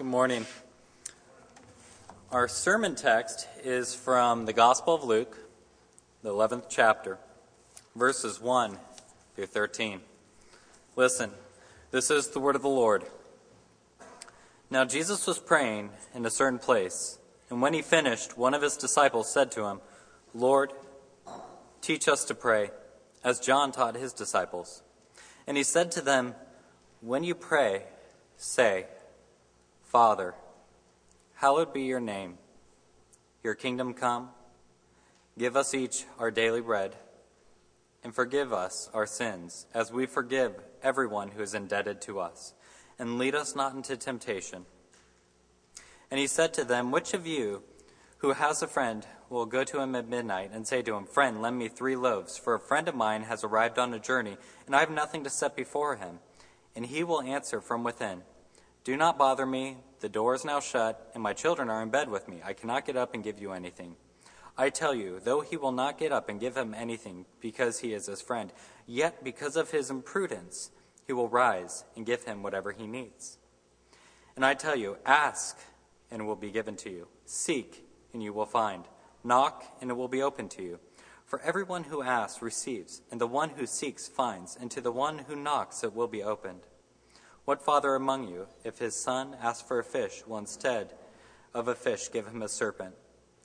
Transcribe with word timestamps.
Good 0.00 0.06
morning. 0.06 0.46
Our 2.32 2.48
sermon 2.48 2.94
text 2.94 3.46
is 3.62 3.94
from 3.94 4.46
the 4.46 4.54
Gospel 4.54 4.94
of 4.94 5.04
Luke, 5.04 5.36
the 6.22 6.30
11th 6.30 6.70
chapter, 6.70 7.18
verses 7.94 8.40
1 8.40 8.78
through 9.36 9.44
13. 9.44 10.00
Listen, 10.96 11.30
this 11.90 12.10
is 12.10 12.28
the 12.28 12.40
word 12.40 12.56
of 12.56 12.62
the 12.62 12.68
Lord. 12.68 13.04
Now 14.70 14.86
Jesus 14.86 15.26
was 15.26 15.38
praying 15.38 15.90
in 16.14 16.24
a 16.24 16.30
certain 16.30 16.58
place, 16.58 17.18
and 17.50 17.60
when 17.60 17.74
he 17.74 17.82
finished, 17.82 18.38
one 18.38 18.54
of 18.54 18.62
his 18.62 18.78
disciples 18.78 19.30
said 19.30 19.52
to 19.52 19.66
him, 19.66 19.82
Lord, 20.32 20.72
teach 21.82 22.08
us 22.08 22.24
to 22.24 22.34
pray, 22.34 22.70
as 23.22 23.38
John 23.38 23.70
taught 23.70 23.96
his 23.96 24.14
disciples. 24.14 24.82
And 25.46 25.58
he 25.58 25.62
said 25.62 25.92
to 25.92 26.00
them, 26.00 26.36
When 27.02 27.22
you 27.22 27.34
pray, 27.34 27.82
say, 28.38 28.86
Father, 29.90 30.36
hallowed 31.34 31.72
be 31.72 31.82
your 31.82 31.98
name. 31.98 32.38
Your 33.42 33.56
kingdom 33.56 33.92
come. 33.92 34.28
Give 35.36 35.56
us 35.56 35.74
each 35.74 36.04
our 36.16 36.30
daily 36.30 36.60
bread, 36.60 36.94
and 38.04 38.14
forgive 38.14 38.52
us 38.52 38.88
our 38.94 39.04
sins, 39.04 39.66
as 39.74 39.90
we 39.90 40.06
forgive 40.06 40.54
everyone 40.80 41.30
who 41.30 41.42
is 41.42 41.54
indebted 41.54 42.00
to 42.02 42.20
us. 42.20 42.54
And 43.00 43.18
lead 43.18 43.34
us 43.34 43.56
not 43.56 43.74
into 43.74 43.96
temptation. 43.96 44.64
And 46.08 46.20
he 46.20 46.28
said 46.28 46.54
to 46.54 46.64
them, 46.64 46.92
Which 46.92 47.12
of 47.12 47.26
you 47.26 47.64
who 48.18 48.34
has 48.34 48.62
a 48.62 48.68
friend 48.68 49.04
will 49.28 49.44
go 49.44 49.64
to 49.64 49.80
him 49.80 49.96
at 49.96 50.06
midnight 50.06 50.52
and 50.54 50.68
say 50.68 50.82
to 50.82 50.94
him, 50.94 51.04
Friend, 51.04 51.42
lend 51.42 51.58
me 51.58 51.66
three 51.66 51.96
loaves, 51.96 52.38
for 52.38 52.54
a 52.54 52.60
friend 52.60 52.86
of 52.86 52.94
mine 52.94 53.24
has 53.24 53.42
arrived 53.42 53.76
on 53.76 53.92
a 53.92 53.98
journey, 53.98 54.36
and 54.66 54.76
I 54.76 54.78
have 54.78 54.90
nothing 54.92 55.24
to 55.24 55.30
set 55.30 55.56
before 55.56 55.96
him? 55.96 56.20
And 56.76 56.86
he 56.86 57.02
will 57.02 57.22
answer 57.22 57.60
from 57.60 57.82
within, 57.82 58.22
do 58.84 58.96
not 58.96 59.18
bother 59.18 59.46
me. 59.46 59.76
The 60.00 60.08
door 60.08 60.34
is 60.34 60.44
now 60.44 60.60
shut, 60.60 61.10
and 61.14 61.22
my 61.22 61.34
children 61.34 61.68
are 61.68 61.82
in 61.82 61.90
bed 61.90 62.08
with 62.08 62.28
me. 62.28 62.40
I 62.44 62.54
cannot 62.54 62.86
get 62.86 62.96
up 62.96 63.14
and 63.14 63.22
give 63.22 63.38
you 63.38 63.52
anything. 63.52 63.96
I 64.56 64.70
tell 64.70 64.94
you, 64.94 65.20
though 65.22 65.40
he 65.40 65.56
will 65.56 65.72
not 65.72 65.98
get 65.98 66.12
up 66.12 66.28
and 66.28 66.40
give 66.40 66.56
him 66.56 66.74
anything 66.74 67.26
because 67.40 67.80
he 67.80 67.92
is 67.92 68.06
his 68.06 68.22
friend, 68.22 68.52
yet 68.86 69.22
because 69.22 69.56
of 69.56 69.70
his 69.70 69.90
imprudence, 69.90 70.70
he 71.06 71.12
will 71.12 71.28
rise 71.28 71.84
and 71.96 72.06
give 72.06 72.24
him 72.24 72.42
whatever 72.42 72.72
he 72.72 72.86
needs. 72.86 73.38
And 74.36 74.44
I 74.44 74.54
tell 74.54 74.76
you, 74.76 74.96
ask, 75.04 75.58
and 76.10 76.22
it 76.22 76.24
will 76.24 76.36
be 76.36 76.50
given 76.50 76.76
to 76.76 76.90
you. 76.90 77.08
Seek, 77.24 77.86
and 78.12 78.22
you 78.22 78.32
will 78.32 78.46
find. 78.46 78.84
Knock, 79.22 79.64
and 79.80 79.90
it 79.90 79.94
will 79.94 80.08
be 80.08 80.22
opened 80.22 80.50
to 80.52 80.62
you. 80.62 80.78
For 81.26 81.40
everyone 81.42 81.84
who 81.84 82.02
asks 82.02 82.42
receives, 82.42 83.02
and 83.10 83.20
the 83.20 83.26
one 83.26 83.50
who 83.50 83.66
seeks 83.66 84.08
finds, 84.08 84.56
and 84.60 84.70
to 84.70 84.80
the 84.80 84.92
one 84.92 85.18
who 85.18 85.36
knocks 85.36 85.84
it 85.84 85.94
will 85.94 86.08
be 86.08 86.22
opened. 86.22 86.60
What 87.44 87.62
father 87.62 87.94
among 87.94 88.28
you, 88.28 88.46
if 88.64 88.78
his 88.78 88.94
son 88.94 89.36
asks 89.42 89.66
for 89.66 89.78
a 89.78 89.84
fish, 89.84 90.22
will 90.26 90.38
instead 90.38 90.94
of 91.54 91.68
a 91.68 91.74
fish 91.74 92.10
give 92.12 92.26
him 92.26 92.42
a 92.42 92.48
serpent? 92.48 92.94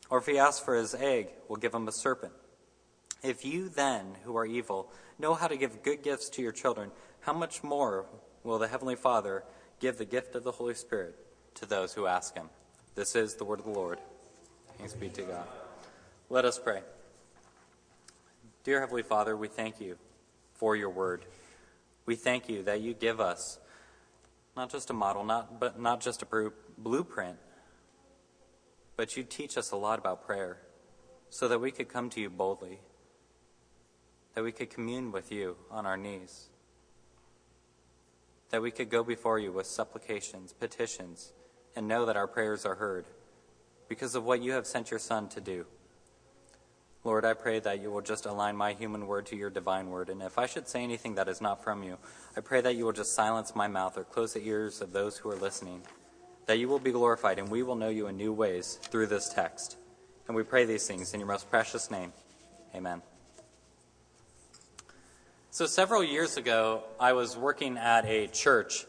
Or 0.10 0.20
if 0.20 0.26
he 0.26 0.38
asks 0.38 0.64
for 0.64 0.76
his 0.76 0.94
egg, 0.94 1.30
will 1.48 1.56
give 1.56 1.74
him 1.74 1.88
a 1.88 1.92
serpent? 1.92 2.34
If 3.24 3.44
you 3.44 3.70
then, 3.70 4.18
who 4.24 4.38
are 4.38 4.46
evil, 4.46 4.92
know 5.18 5.34
how 5.34 5.48
to 5.48 5.58
give 5.58 5.82
good 5.82 6.04
gifts 6.04 6.30
to 6.30 6.42
your 6.42 6.52
children, 6.52 6.92
how 7.22 7.34
much 7.34 7.64
more 7.64 8.06
will 8.44 8.60
the 8.60 8.68
Heavenly 8.68 8.96
Father 8.96 9.44
give 9.80 9.98
the 9.98 10.06
gift 10.06 10.36
of 10.36 10.44
the 10.44 10.52
Holy 10.52 10.76
Spirit 10.76 11.16
to 11.56 11.66
those 11.66 11.94
who 11.94 12.06
ask 12.06 12.36
him? 12.36 12.50
This 12.94 13.16
is 13.16 13.36
the 13.36 13.44
word 13.44 13.60
of 13.60 13.66
the 13.66 13.72
Lord. 13.72 14.00
Thanks 14.78 14.94
be 14.94 15.10
to 15.10 15.24
God. 15.24 15.48
Let 16.30 16.46
us 16.46 16.60
pray. 16.60 16.82
Dear 18.64 18.80
Heavenly 18.82 19.04
Father, 19.04 19.36
we 19.36 19.48
thank 19.48 19.80
you 19.82 19.98
for 20.54 20.76
your 20.76 20.90
word. 20.90 21.26
We 22.06 22.16
thank 22.16 22.48
you 22.48 22.64
that 22.64 22.82
you 22.82 22.94
give 22.94 23.20
us 23.20 23.58
not 24.56 24.72
just 24.72 24.90
a 24.90 24.94
model, 24.94 25.24
not, 25.24 25.60
but 25.60 25.80
not 25.80 26.00
just 26.02 26.22
a 26.22 26.52
blueprint, 26.78 27.38
but 28.96 29.18
you 29.18 29.24
teach 29.24 29.58
us 29.58 29.72
a 29.72 29.76
lot 29.76 30.00
about 30.00 30.26
prayer 30.26 30.60
so 31.30 31.48
that 31.48 31.60
we 31.60 31.72
could 31.72 31.90
come 31.90 32.10
to 32.10 32.22
you 32.22 32.30
boldly, 32.30 32.80
that 34.34 34.44
we 34.44 34.52
could 34.52 34.70
commune 34.70 35.12
with 35.12 35.32
you 35.32 35.58
on 35.70 35.86
our 35.86 35.98
knees, 35.98 36.48
that 38.52 38.62
we 38.62 38.72
could 38.72 38.90
go 38.90 39.04
before 39.04 39.40
you 39.40 39.52
with 39.52 39.66
supplications, 39.66 40.54
petitions, 40.54 41.34
and 41.76 41.88
know 41.88 42.06
that 42.06 42.16
our 42.16 42.28
prayers 42.28 42.66
are 42.66 42.76
heard 42.76 43.06
because 43.90 44.16
of 44.16 44.24
what 44.24 44.42
you 44.42 44.54
have 44.54 44.66
sent 44.66 44.90
your 44.90 45.00
Son 45.00 45.28
to 45.28 45.42
do. 45.42 45.66
Lord, 47.06 47.24
I 47.24 47.36
pray 47.36 47.60
that 47.60 47.84
you 47.84 47.92
will 47.92 48.02
just 48.02 48.26
align 48.26 48.58
my 48.58 48.74
human 48.74 49.06
word 49.06 49.28
to 49.28 49.36
your 49.36 49.52
divine 49.52 49.92
word. 49.92 50.10
And 50.10 50.24
if 50.24 50.40
I 50.40 50.48
should 50.48 50.68
say 50.68 50.84
anything 50.84 51.14
that 51.16 51.28
is 51.28 51.40
not 51.40 51.64
from 51.64 51.84
you, 51.84 52.00
I 52.36 52.42
pray 52.42 52.62
that 52.62 52.76
you 52.76 52.84
will 52.84 52.94
just 52.94 53.14
silence 53.14 53.56
my 53.56 53.68
mouth 53.68 53.96
or 53.96 54.04
close 54.04 54.34
the 54.34 54.44
ears 54.44 54.82
of 54.82 54.92
those 54.92 55.20
who 55.20 55.30
are 55.30 55.36
listening, 55.36 55.84
that 56.48 56.58
you 56.58 56.68
will 56.68 56.80
be 56.80 56.92
glorified 56.92 57.38
and 57.38 57.48
we 57.48 57.62
will 57.62 57.76
know 57.76 57.90
you 57.90 58.08
in 58.08 58.18
new 58.18 58.34
ways 58.34 58.80
through 58.82 59.06
this 59.06 59.30
text. 59.30 59.78
And 60.28 60.36
we 60.36 60.42
pray 60.42 60.66
these 60.66 60.88
things 60.88 61.14
in 61.14 61.20
your 61.20 61.30
most 61.30 61.48
precious 61.52 61.92
name. 61.92 62.12
Amen. 62.74 63.04
So, 65.52 65.68
several 65.68 66.04
years 66.04 66.38
ago, 66.38 66.84
I 67.00 67.14
was 67.14 67.38
working 67.38 67.78
at 67.78 68.06
a 68.06 68.28
church, 68.28 68.86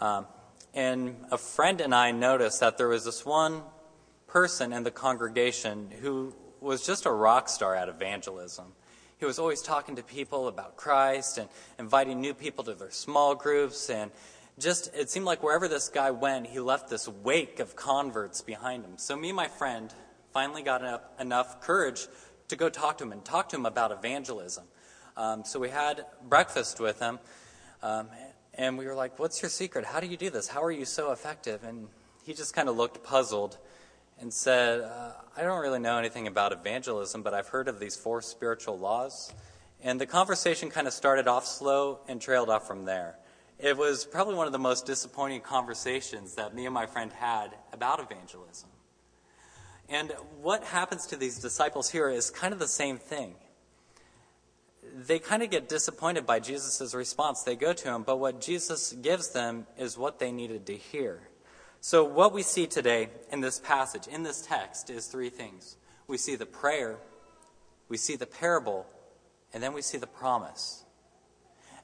um, 0.00 0.26
and 0.74 1.16
a 1.30 1.38
friend 1.38 1.80
and 1.80 1.94
I 1.94 2.10
noticed 2.10 2.58
that 2.60 2.78
there 2.78 2.88
was 2.88 3.04
this 3.04 3.24
one 3.24 3.62
person 4.26 4.72
in 4.72 4.82
the 4.82 4.90
congregation 4.90 5.90
who 6.02 6.34
was 6.60 6.84
just 6.86 7.06
a 7.06 7.10
rock 7.10 7.48
star 7.48 7.74
at 7.74 7.88
evangelism. 7.88 8.66
He 9.18 9.26
was 9.26 9.38
always 9.38 9.60
talking 9.60 9.96
to 9.96 10.02
people 10.02 10.48
about 10.48 10.76
Christ 10.76 11.38
and 11.38 11.48
inviting 11.78 12.20
new 12.20 12.32
people 12.32 12.64
to 12.64 12.74
their 12.74 12.90
small 12.90 13.34
groups. 13.34 13.90
And 13.90 14.10
just, 14.58 14.94
it 14.94 15.10
seemed 15.10 15.26
like 15.26 15.42
wherever 15.42 15.68
this 15.68 15.88
guy 15.88 16.10
went, 16.10 16.46
he 16.46 16.60
left 16.60 16.88
this 16.88 17.06
wake 17.06 17.60
of 17.60 17.76
converts 17.76 18.40
behind 18.40 18.84
him. 18.84 18.96
So, 18.96 19.16
me 19.16 19.28
and 19.28 19.36
my 19.36 19.48
friend 19.48 19.92
finally 20.32 20.62
got 20.62 21.02
enough 21.18 21.60
courage 21.60 22.06
to 22.48 22.56
go 22.56 22.68
talk 22.68 22.98
to 22.98 23.04
him 23.04 23.12
and 23.12 23.24
talk 23.24 23.50
to 23.50 23.56
him 23.56 23.66
about 23.66 23.92
evangelism. 23.92 24.64
Um, 25.16 25.44
so, 25.44 25.60
we 25.60 25.68
had 25.68 26.06
breakfast 26.26 26.80
with 26.80 26.98
him. 26.98 27.18
Um, 27.82 28.08
and 28.54 28.76
we 28.78 28.86
were 28.86 28.94
like, 28.94 29.18
What's 29.18 29.42
your 29.42 29.50
secret? 29.50 29.84
How 29.84 30.00
do 30.00 30.06
you 30.06 30.16
do 30.16 30.30
this? 30.30 30.48
How 30.48 30.62
are 30.62 30.72
you 30.72 30.84
so 30.84 31.12
effective? 31.12 31.64
And 31.64 31.88
he 32.24 32.34
just 32.34 32.54
kind 32.54 32.68
of 32.68 32.76
looked 32.76 33.02
puzzled 33.02 33.58
and 34.20 34.32
said, 34.32 34.82
uh, 34.82 35.12
I 35.36 35.42
don't 35.42 35.60
really 35.60 35.78
know 35.78 35.98
anything 35.98 36.26
about 36.26 36.52
evangelism, 36.52 37.22
but 37.22 37.32
I've 37.32 37.48
heard 37.48 37.68
of 37.68 37.80
these 37.80 37.96
four 37.96 38.20
spiritual 38.20 38.78
laws. 38.78 39.32
And 39.82 40.00
the 40.00 40.06
conversation 40.06 40.68
kind 40.68 40.86
of 40.86 40.92
started 40.92 41.26
off 41.26 41.46
slow 41.46 42.00
and 42.06 42.20
trailed 42.20 42.50
off 42.50 42.66
from 42.66 42.84
there. 42.84 43.16
It 43.58 43.76
was 43.76 44.04
probably 44.04 44.34
one 44.34 44.46
of 44.46 44.52
the 44.52 44.58
most 44.58 44.86
disappointing 44.86 45.40
conversations 45.40 46.34
that 46.34 46.54
me 46.54 46.66
and 46.66 46.74
my 46.74 46.86
friend 46.86 47.12
had 47.12 47.54
about 47.72 48.00
evangelism. 48.00 48.68
And 49.88 50.12
what 50.40 50.64
happens 50.64 51.06
to 51.08 51.16
these 51.16 51.38
disciples 51.38 51.90
here 51.90 52.08
is 52.08 52.30
kind 52.30 52.52
of 52.52 52.58
the 52.58 52.68
same 52.68 52.98
thing. 52.98 53.34
They 54.94 55.18
kind 55.18 55.42
of 55.42 55.50
get 55.50 55.68
disappointed 55.68 56.26
by 56.26 56.40
Jesus' 56.40 56.94
response. 56.94 57.42
They 57.42 57.56
go 57.56 57.72
to 57.72 57.94
him, 57.94 58.02
but 58.02 58.18
what 58.18 58.40
Jesus 58.40 58.92
gives 58.92 59.30
them 59.30 59.66
is 59.78 59.98
what 59.98 60.18
they 60.18 60.30
needed 60.30 60.66
to 60.66 60.76
hear. 60.76 61.20
So, 61.82 62.04
what 62.04 62.34
we 62.34 62.42
see 62.42 62.66
today 62.66 63.08
in 63.32 63.40
this 63.40 63.58
passage, 63.58 64.06
in 64.06 64.22
this 64.22 64.42
text, 64.42 64.90
is 64.90 65.06
three 65.06 65.30
things 65.30 65.76
we 66.06 66.18
see 66.18 66.36
the 66.36 66.44
prayer, 66.44 66.98
we 67.88 67.96
see 67.96 68.16
the 68.16 68.26
parable, 68.26 68.86
and 69.54 69.62
then 69.62 69.72
we 69.72 69.80
see 69.80 69.96
the 69.96 70.06
promise. 70.06 70.84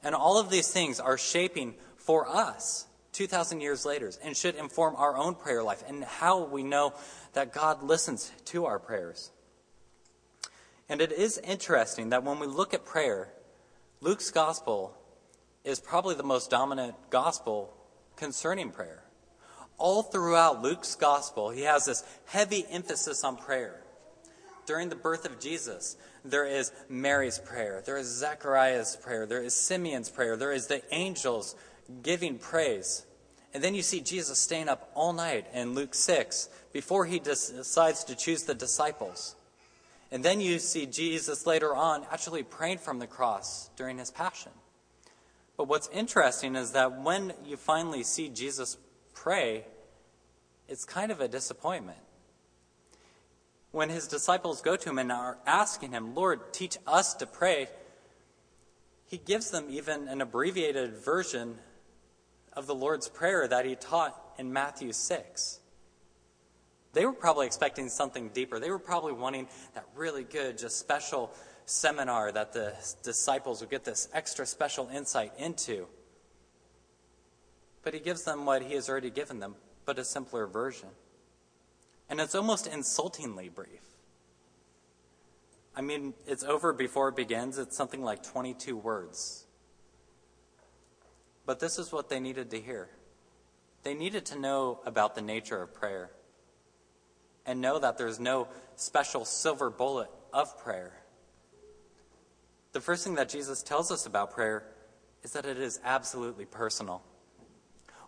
And 0.03 0.13
all 0.13 0.39
of 0.39 0.51
these 0.51 0.71
things 0.71 0.99
are 0.99 1.17
shaping 1.17 1.73
for 1.95 2.27
us 2.27 2.85
2,000 3.13 3.59
years 3.59 3.85
later 3.85 4.11
and 4.23 4.37
should 4.37 4.53
inform 4.53 4.95
our 4.97 5.17
own 5.17 5.33
prayer 5.33 5.63
life 5.63 5.83
and 5.87 6.03
how 6.03 6.43
we 6.43 6.61
know 6.61 6.93
that 7.33 7.51
God 7.51 7.81
listens 7.81 8.31
to 8.45 8.65
our 8.65 8.77
prayers. 8.77 9.31
And 10.87 11.01
it 11.01 11.11
is 11.11 11.39
interesting 11.39 12.09
that 12.09 12.23
when 12.23 12.37
we 12.37 12.45
look 12.45 12.75
at 12.75 12.85
prayer, 12.85 13.29
Luke's 14.01 14.29
gospel 14.29 14.95
is 15.63 15.79
probably 15.79 16.13
the 16.13 16.23
most 16.23 16.51
dominant 16.51 16.93
gospel 17.09 17.73
concerning 18.15 18.69
prayer 18.69 19.06
all 19.77 20.03
throughout 20.03 20.61
Luke's 20.61 20.95
gospel, 20.95 21.49
he 21.49 21.61
has 21.61 21.85
this 21.85 22.03
heavy 22.25 22.65
emphasis 22.69 23.23
on 23.23 23.37
prayer. 23.37 23.81
During 24.65 24.89
the 24.89 24.95
birth 24.95 25.25
of 25.25 25.39
Jesus, 25.39 25.95
there 26.25 26.45
is 26.45 26.71
Mary's 26.89 27.39
prayer, 27.39 27.81
there 27.85 27.97
is 27.97 28.07
Zechariah's 28.07 28.97
prayer, 28.97 29.25
there 29.25 29.41
is 29.41 29.53
Simeon's 29.53 30.09
prayer, 30.09 30.35
there 30.35 30.51
is 30.51 30.67
the 30.67 30.81
angels 30.93 31.55
giving 32.03 32.37
praise. 32.37 33.05
And 33.53 33.63
then 33.63 33.75
you 33.75 33.81
see 33.81 34.01
Jesus 34.01 34.39
staying 34.39 34.67
up 34.67 34.91
all 34.93 35.13
night 35.13 35.47
in 35.53 35.73
Luke 35.73 35.95
6 35.95 36.49
before 36.73 37.05
he 37.05 37.19
decides 37.19 38.03
to 38.03 38.15
choose 38.15 38.43
the 38.43 38.53
disciples. 38.53 39.35
And 40.11 40.23
then 40.23 40.41
you 40.41 40.59
see 40.59 40.85
Jesus 40.85 41.45
later 41.45 41.75
on 41.75 42.05
actually 42.11 42.43
praying 42.43 42.79
from 42.79 42.99
the 42.99 43.07
cross 43.07 43.69
during 43.75 43.97
his 43.97 44.11
passion. 44.11 44.51
But 45.57 45.67
what's 45.67 45.89
interesting 45.89 46.55
is 46.55 46.71
that 46.73 47.01
when 47.01 47.33
you 47.45 47.57
finally 47.57 48.03
see 48.03 48.29
Jesus 48.29 48.77
pray, 49.23 49.65
it's 50.67 50.85
kind 50.85 51.11
of 51.11 51.21
a 51.21 51.27
disappointment. 51.27 51.97
When 53.71 53.89
his 53.89 54.07
disciples 54.07 54.61
go 54.61 54.75
to 54.75 54.89
him 54.89 54.99
and 54.99 55.11
are 55.11 55.37
asking 55.45 55.91
him, 55.91 56.15
Lord, 56.15 56.53
teach 56.53 56.77
us 56.85 57.13
to 57.15 57.25
pray, 57.25 57.67
he 59.07 59.17
gives 59.17 59.51
them 59.51 59.65
even 59.69 60.07
an 60.07 60.21
abbreviated 60.21 60.97
version 60.97 61.57
of 62.53 62.67
the 62.67 62.75
Lord's 62.75 63.09
Prayer 63.09 63.47
that 63.47 63.65
he 63.65 63.75
taught 63.75 64.15
in 64.37 64.53
Matthew 64.53 64.91
6. 64.91 65.59
They 66.93 67.05
were 67.05 67.13
probably 67.13 67.45
expecting 67.45 67.89
something 67.89 68.29
deeper. 68.29 68.59
They 68.59 68.71
were 68.71 68.79
probably 68.79 69.13
wanting 69.13 69.47
that 69.75 69.85
really 69.95 70.23
good, 70.23 70.57
just 70.57 70.79
special 70.79 71.31
seminar 71.65 72.31
that 72.31 72.53
the 72.53 72.73
disciples 73.03 73.61
would 73.61 73.69
get 73.69 73.83
this 73.83 74.09
extra 74.13 74.45
special 74.45 74.89
insight 74.89 75.33
into. 75.37 75.87
But 77.87 77.93
he 77.93 78.01
gives 78.01 78.23
them 78.23 78.45
what 78.45 78.63
he 78.63 78.73
has 78.73 78.89
already 78.89 79.09
given 79.09 79.39
them, 79.39 79.55
but 79.85 79.97
a 79.97 80.03
simpler 80.03 80.45
version. 80.45 80.89
And 82.09 82.19
it's 82.19 82.35
almost 82.35 82.67
insultingly 82.67 83.47
brief. 83.47 83.79
I 85.73 85.79
mean, 85.79 86.13
it's 86.25 86.43
over 86.43 86.73
before 86.73 87.07
it 87.07 87.15
begins. 87.15 87.57
It's 87.57 87.77
something 87.77 88.03
like 88.03 88.23
22 88.23 88.75
words. 88.75 89.45
But 91.45 91.61
this 91.61 91.79
is 91.79 91.93
what 91.93 92.09
they 92.09 92.19
needed 92.19 92.51
to 92.51 92.59
hear. 92.59 92.89
They 93.83 93.93
needed 93.93 94.25
to 94.25 94.37
know 94.37 94.81
about 94.85 95.15
the 95.15 95.21
nature 95.21 95.61
of 95.61 95.73
prayer 95.73 96.11
and 97.45 97.61
know 97.61 97.79
that 97.79 97.97
there's 97.97 98.19
no 98.19 98.49
special 98.75 99.23
silver 99.23 99.69
bullet 99.69 100.09
of 100.33 100.59
prayer. 100.59 100.91
The 102.73 102.81
first 102.81 103.05
thing 103.05 103.15
that 103.15 103.29
Jesus 103.29 103.63
tells 103.63 103.91
us 103.91 104.05
about 104.05 104.31
prayer 104.31 104.65
is 105.23 105.31
that 105.31 105.45
it 105.45 105.57
is 105.57 105.79
absolutely 105.85 106.43
personal. 106.43 107.01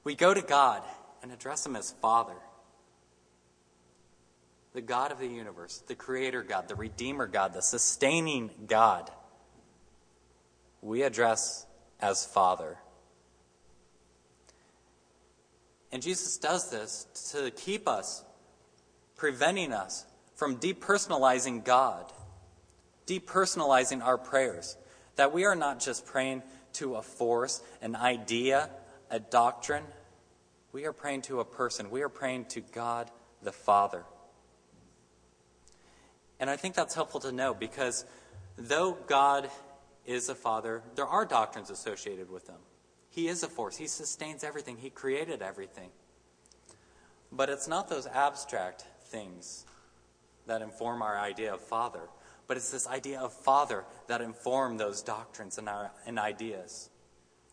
We 0.04 0.16
go 0.16 0.34
to 0.34 0.42
God 0.42 0.84
and 1.22 1.32
address 1.32 1.66
Him 1.66 1.76
as 1.76 1.92
Father, 1.92 2.36
the 4.74 4.82
God 4.82 5.12
of 5.12 5.20
the 5.20 5.28
universe, 5.28 5.84
the 5.88 5.96
Creator 5.96 6.44
God, 6.44 6.68
the 6.68 6.76
Redeemer 6.76 7.28
God, 7.28 7.54
the 7.54 7.62
sustaining 7.62 8.50
God. 8.68 9.12
We 10.82 11.04
address 11.04 11.66
as 12.00 12.26
Father. 12.26 12.78
And 15.92 16.02
Jesus 16.02 16.38
does 16.38 16.70
this 16.70 17.32
to 17.32 17.52
keep 17.52 17.88
us, 17.88 18.24
preventing 19.18 19.74
us 19.74 20.06
from 20.36 20.58
depersonalizing 20.58 21.66
God, 21.66 22.12
depersonalizing 23.08 24.04
our 24.04 24.18
prayers. 24.18 24.78
That 25.16 25.34
we 25.34 25.46
are 25.46 25.56
not 25.56 25.80
just 25.80 26.06
praying 26.06 26.44
to 26.74 26.96
a 26.96 27.02
force, 27.02 27.62
an 27.82 27.96
idea, 27.96 28.70
a 29.10 29.20
doctrine. 29.20 29.84
We 30.72 30.86
are 30.86 30.94
praying 30.94 31.24
to 31.24 31.40
a 31.40 31.46
person. 31.46 31.90
We 31.90 32.02
are 32.02 32.10
praying 32.10 32.46
to 32.46 32.62
God 32.62 33.10
the 33.42 33.52
Father. 33.52 34.04
And 36.40 36.50
I 36.50 36.56
think 36.56 36.76
that's 36.76 36.96
helpful 36.96 37.20
to 37.22 37.32
know 37.32 37.54
because 37.54 38.06
though 38.58 38.98
God 39.08 39.50
is 40.06 40.30
a 40.30 40.36
Father, 40.36 40.82
there 40.96 41.08
are 41.08 41.26
doctrines 41.26 41.70
associated 41.70 42.30
with 42.30 42.48
Him. 42.48 42.60
He 43.10 43.28
is 43.28 43.44
a 43.44 43.48
force. 43.48 43.78
He 43.78 43.88
sustains 43.88 44.44
everything. 44.44 44.78
He 44.78 44.90
created 44.90 45.42
everything. 45.42 45.90
But 47.32 47.50
it's 47.50 47.68
not 47.68 47.90
those 47.90 48.08
abstract 48.08 48.86
things 49.06 49.66
that 50.48 50.62
inform 50.62 51.02
our 51.02 51.18
idea 51.20 51.54
of 51.54 51.62
Father, 51.62 52.02
but 52.48 52.58
it's 52.58 52.72
this 52.72 52.88
idea 52.88 53.20
of 53.20 53.34
Father 53.34 53.86
that 54.08 54.22
inform 54.22 54.78
those 54.78 55.02
doctrines 55.02 55.58
and, 55.58 55.70
our, 55.70 55.92
and 56.06 56.18
ideas. 56.18 56.90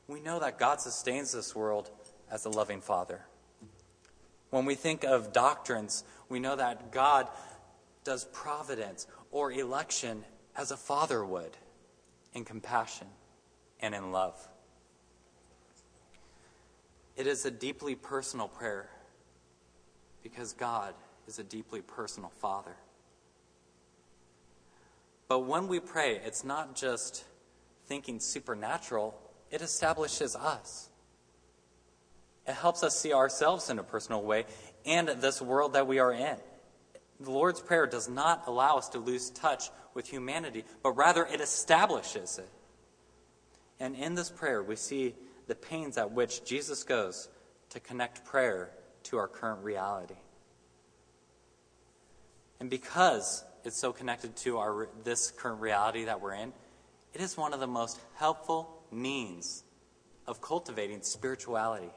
We 0.08 0.20
know 0.20 0.38
that 0.38 0.58
God 0.58 0.80
sustains 0.80 1.32
this 1.32 1.54
world 1.54 1.90
as 2.30 2.44
a 2.44 2.48
loving 2.48 2.80
Father. 2.80 3.22
When 4.50 4.64
we 4.64 4.74
think 4.74 5.04
of 5.04 5.32
doctrines, 5.32 6.04
we 6.28 6.38
know 6.38 6.56
that 6.56 6.92
God 6.92 7.28
does 8.04 8.24
providence 8.26 9.06
or 9.30 9.50
election 9.50 10.24
as 10.56 10.70
a 10.70 10.76
father 10.76 11.24
would 11.24 11.56
in 12.32 12.44
compassion 12.44 13.08
and 13.80 13.94
in 13.94 14.12
love. 14.12 14.48
It 17.16 17.26
is 17.26 17.44
a 17.44 17.50
deeply 17.50 17.94
personal 17.94 18.46
prayer 18.46 18.88
because 20.22 20.52
God 20.52 20.94
is 21.26 21.38
a 21.38 21.44
deeply 21.44 21.80
personal 21.80 22.30
Father. 22.30 22.76
But 25.28 25.40
when 25.40 25.66
we 25.66 25.80
pray, 25.80 26.20
it's 26.24 26.44
not 26.44 26.76
just 26.76 27.24
thinking 27.86 28.20
supernatural, 28.20 29.18
it 29.50 29.62
establishes 29.62 30.36
us. 30.36 30.88
It 32.46 32.54
helps 32.54 32.82
us 32.82 32.98
see 32.98 33.12
ourselves 33.12 33.70
in 33.70 33.78
a 33.78 33.82
personal 33.82 34.22
way 34.22 34.44
and 34.84 35.08
this 35.08 35.42
world 35.42 35.72
that 35.72 35.86
we 35.86 35.98
are 35.98 36.12
in. 36.12 36.36
The 37.18 37.30
Lord's 37.30 37.60
Prayer 37.60 37.86
does 37.86 38.08
not 38.08 38.44
allow 38.46 38.76
us 38.76 38.88
to 38.90 38.98
lose 38.98 39.30
touch 39.30 39.70
with 39.94 40.08
humanity, 40.08 40.64
but 40.82 40.92
rather 40.92 41.24
it 41.24 41.40
establishes 41.40 42.38
it. 42.38 42.48
And 43.80 43.96
in 43.96 44.14
this 44.14 44.30
prayer, 44.30 44.62
we 44.62 44.76
see 44.76 45.14
the 45.46 45.54
pains 45.54 45.98
at 45.98 46.12
which 46.12 46.44
Jesus 46.44 46.84
goes 46.84 47.28
to 47.70 47.80
connect 47.80 48.24
prayer 48.24 48.70
to 49.04 49.18
our 49.18 49.28
current 49.28 49.62
reality. 49.64 50.14
And 52.60 52.70
because 52.70 53.44
it's 53.64 53.78
so 53.78 53.92
connected 53.92 54.36
to 54.36 54.58
our, 54.58 54.88
this 55.04 55.30
current 55.30 55.60
reality 55.60 56.04
that 56.04 56.20
we're 56.20 56.34
in, 56.34 56.52
it 57.12 57.20
is 57.20 57.36
one 57.36 57.52
of 57.54 57.60
the 57.60 57.66
most 57.66 57.98
helpful 58.14 58.75
means 58.96 59.62
of 60.26 60.40
cultivating 60.40 61.02
spirituality, 61.02 61.90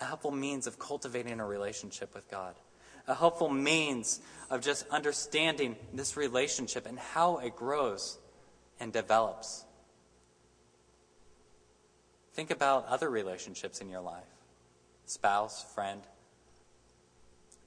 a 0.00 0.04
helpful 0.04 0.30
means 0.30 0.66
of 0.66 0.78
cultivating 0.78 1.40
a 1.40 1.46
relationship 1.46 2.14
with 2.14 2.30
God, 2.30 2.54
a 3.08 3.14
helpful 3.14 3.50
means 3.50 4.20
of 4.50 4.60
just 4.60 4.86
understanding 4.88 5.76
this 5.92 6.16
relationship 6.16 6.86
and 6.86 6.98
how 6.98 7.38
it 7.38 7.56
grows 7.56 8.18
and 8.78 8.92
develops. 8.92 9.64
Think 12.34 12.50
about 12.50 12.86
other 12.86 13.08
relationships 13.08 13.80
in 13.80 13.88
your 13.88 14.00
life 14.00 14.24
spouse, 15.06 15.64
friend. 15.74 16.02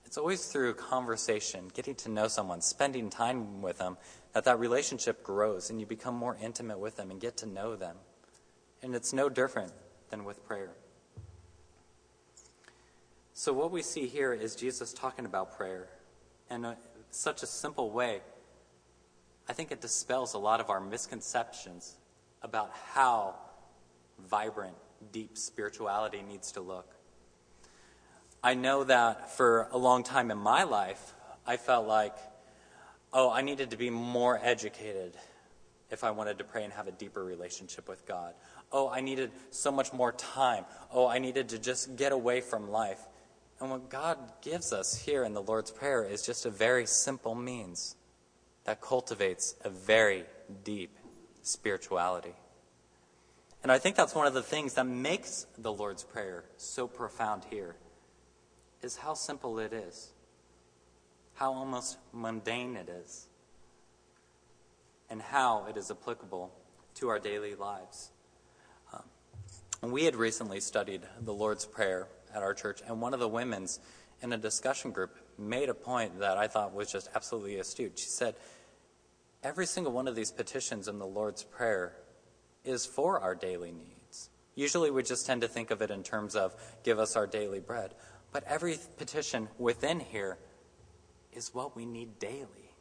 It's 0.05 0.17
always 0.17 0.45
through 0.45 0.73
conversation, 0.75 1.69
getting 1.73 1.95
to 1.95 2.09
know 2.09 2.27
someone, 2.27 2.61
spending 2.61 3.09
time 3.09 3.61
with 3.61 3.77
them, 3.77 3.97
that 4.33 4.45
that 4.45 4.59
relationship 4.59 5.21
grows 5.21 5.69
and 5.69 5.79
you 5.79 5.85
become 5.85 6.15
more 6.15 6.37
intimate 6.41 6.79
with 6.79 6.95
them 6.95 7.11
and 7.11 7.19
get 7.19 7.37
to 7.37 7.45
know 7.45 7.75
them. 7.75 7.97
And 8.81 8.95
it's 8.95 9.13
no 9.13 9.29
different 9.29 9.71
than 10.09 10.23
with 10.23 10.45
prayer. 10.45 10.71
So, 13.33 13.53
what 13.53 13.71
we 13.71 13.81
see 13.81 14.07
here 14.07 14.33
is 14.33 14.55
Jesus 14.55 14.93
talking 14.93 15.25
about 15.25 15.55
prayer 15.55 15.87
in 16.49 16.65
a, 16.65 16.77
such 17.11 17.43
a 17.43 17.47
simple 17.47 17.91
way. 17.91 18.21
I 19.47 19.53
think 19.53 19.71
it 19.71 19.79
dispels 19.79 20.33
a 20.33 20.39
lot 20.39 20.59
of 20.59 20.69
our 20.69 20.79
misconceptions 20.79 21.95
about 22.41 22.71
how 22.93 23.35
vibrant, 24.27 24.75
deep 25.11 25.37
spirituality 25.37 26.21
needs 26.27 26.51
to 26.53 26.61
look. 26.61 26.95
I 28.43 28.53
know 28.53 28.83
that 28.83 29.31
for 29.35 29.67
a 29.71 29.77
long 29.77 30.03
time 30.03 30.31
in 30.31 30.37
my 30.37 30.63
life, 30.63 31.13
I 31.45 31.57
felt 31.57 31.87
like, 31.87 32.15
oh, 33.13 33.31
I 33.31 33.41
needed 33.41 33.71
to 33.71 33.77
be 33.77 33.89
more 33.89 34.39
educated 34.41 35.15
if 35.89 36.03
I 36.03 36.11
wanted 36.11 36.37
to 36.39 36.43
pray 36.43 36.63
and 36.63 36.73
have 36.73 36.87
a 36.87 36.91
deeper 36.91 37.23
relationship 37.23 37.87
with 37.87 38.05
God. 38.05 38.33
Oh, 38.71 38.89
I 38.89 39.01
needed 39.01 39.31
so 39.49 39.71
much 39.71 39.93
more 39.93 40.11
time. 40.11 40.65
Oh, 40.91 41.07
I 41.07 41.19
needed 41.19 41.49
to 41.49 41.59
just 41.59 41.95
get 41.95 42.11
away 42.11 42.41
from 42.41 42.69
life. 42.69 42.99
And 43.59 43.71
what 43.71 43.89
God 43.89 44.17
gives 44.41 44.71
us 44.71 44.95
here 44.95 45.23
in 45.23 45.33
the 45.33 45.41
Lord's 45.41 45.71
Prayer 45.71 46.03
is 46.03 46.21
just 46.21 46.45
a 46.45 46.49
very 46.49 46.85
simple 46.85 47.33
means 47.33 47.95
that 48.65 48.81
cultivates 48.81 49.55
a 49.63 49.69
very 49.69 50.25
deep 50.63 50.97
spirituality. 51.41 52.33
And 53.63 53.71
I 53.71 53.79
think 53.79 53.95
that's 53.95 54.13
one 54.13 54.27
of 54.27 54.33
the 54.33 54.43
things 54.43 54.75
that 54.75 54.85
makes 54.85 55.47
the 55.57 55.71
Lord's 55.71 56.03
Prayer 56.03 56.43
so 56.57 56.87
profound 56.87 57.43
here 57.49 57.75
is 58.81 58.97
how 58.97 59.13
simple 59.13 59.57
it 59.59 59.73
is, 59.73 60.11
how 61.35 61.53
almost 61.53 61.97
mundane 62.13 62.75
it 62.75 62.89
is, 62.89 63.27
and 65.09 65.21
how 65.21 65.65
it 65.67 65.77
is 65.77 65.89
applicable 65.89 66.51
to 66.95 67.09
our 67.09 67.17
daily 67.19 67.55
lives. 67.55 68.11
We 69.81 70.05
had 70.05 70.15
recently 70.15 70.59
studied 70.59 71.01
the 71.21 71.33
Lord's 71.33 71.65
Prayer 71.65 72.07
at 72.33 72.41
our 72.41 72.55
church, 72.55 72.81
and 72.85 72.99
one 72.99 73.13
of 73.13 73.19
the 73.19 73.27
women's 73.27 73.79
in 74.21 74.33
a 74.33 74.37
discussion 74.37 74.91
group 74.91 75.15
made 75.37 75.69
a 75.69 75.75
point 75.75 76.19
that 76.19 76.35
I 76.35 76.47
thought 76.47 76.73
was 76.73 76.91
just 76.91 77.09
absolutely 77.15 77.57
astute. 77.57 77.99
She 77.99 78.07
said, 78.07 78.35
Every 79.43 79.67
single 79.67 79.93
one 79.93 80.07
of 80.07 80.15
these 80.15 80.31
petitions 80.31 80.87
in 80.87 80.97
the 80.97 81.05
Lord's 81.05 81.43
Prayer 81.43 81.93
is 82.65 82.87
for 82.87 83.19
our 83.19 83.35
daily 83.35 83.71
needs. 83.71 84.31
Usually 84.55 84.89
we 84.89 85.03
just 85.03 85.27
tend 85.27 85.41
to 85.41 85.47
think 85.47 85.69
of 85.69 85.83
it 85.83 85.91
in 85.91 86.01
terms 86.01 86.35
of 86.35 86.55
give 86.83 86.97
us 86.97 87.15
our 87.15 87.27
daily 87.27 87.59
bread. 87.59 87.93
But 88.31 88.43
every 88.45 88.79
petition 88.97 89.47
within 89.59 89.99
here 89.99 90.39
is 91.31 91.53
what 91.53 91.75
we 91.75 91.85
need 91.85 92.17
daily. 92.17 92.73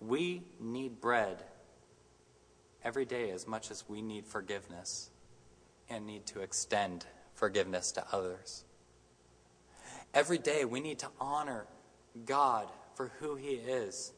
We 0.00 0.42
need 0.60 1.00
bread 1.00 1.44
every 2.82 3.04
day 3.04 3.30
as 3.30 3.46
much 3.46 3.70
as 3.70 3.88
we 3.88 4.02
need 4.02 4.26
forgiveness 4.26 5.10
and 5.88 6.06
need 6.06 6.26
to 6.26 6.40
extend 6.40 7.06
forgiveness 7.34 7.92
to 7.92 8.04
others. 8.12 8.64
Every 10.14 10.38
day 10.38 10.64
we 10.64 10.80
need 10.80 10.98
to 11.00 11.08
honor 11.20 11.66
God 12.24 12.68
for 12.94 13.12
who 13.20 13.36
He 13.36 13.50
is. 13.50 14.12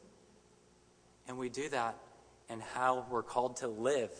And 1.27 1.37
we 1.37 1.49
do 1.49 1.69
that 1.69 1.97
in 2.49 2.59
how 2.59 3.05
we're 3.09 3.23
called 3.23 3.57
to 3.57 3.67
live 3.67 4.11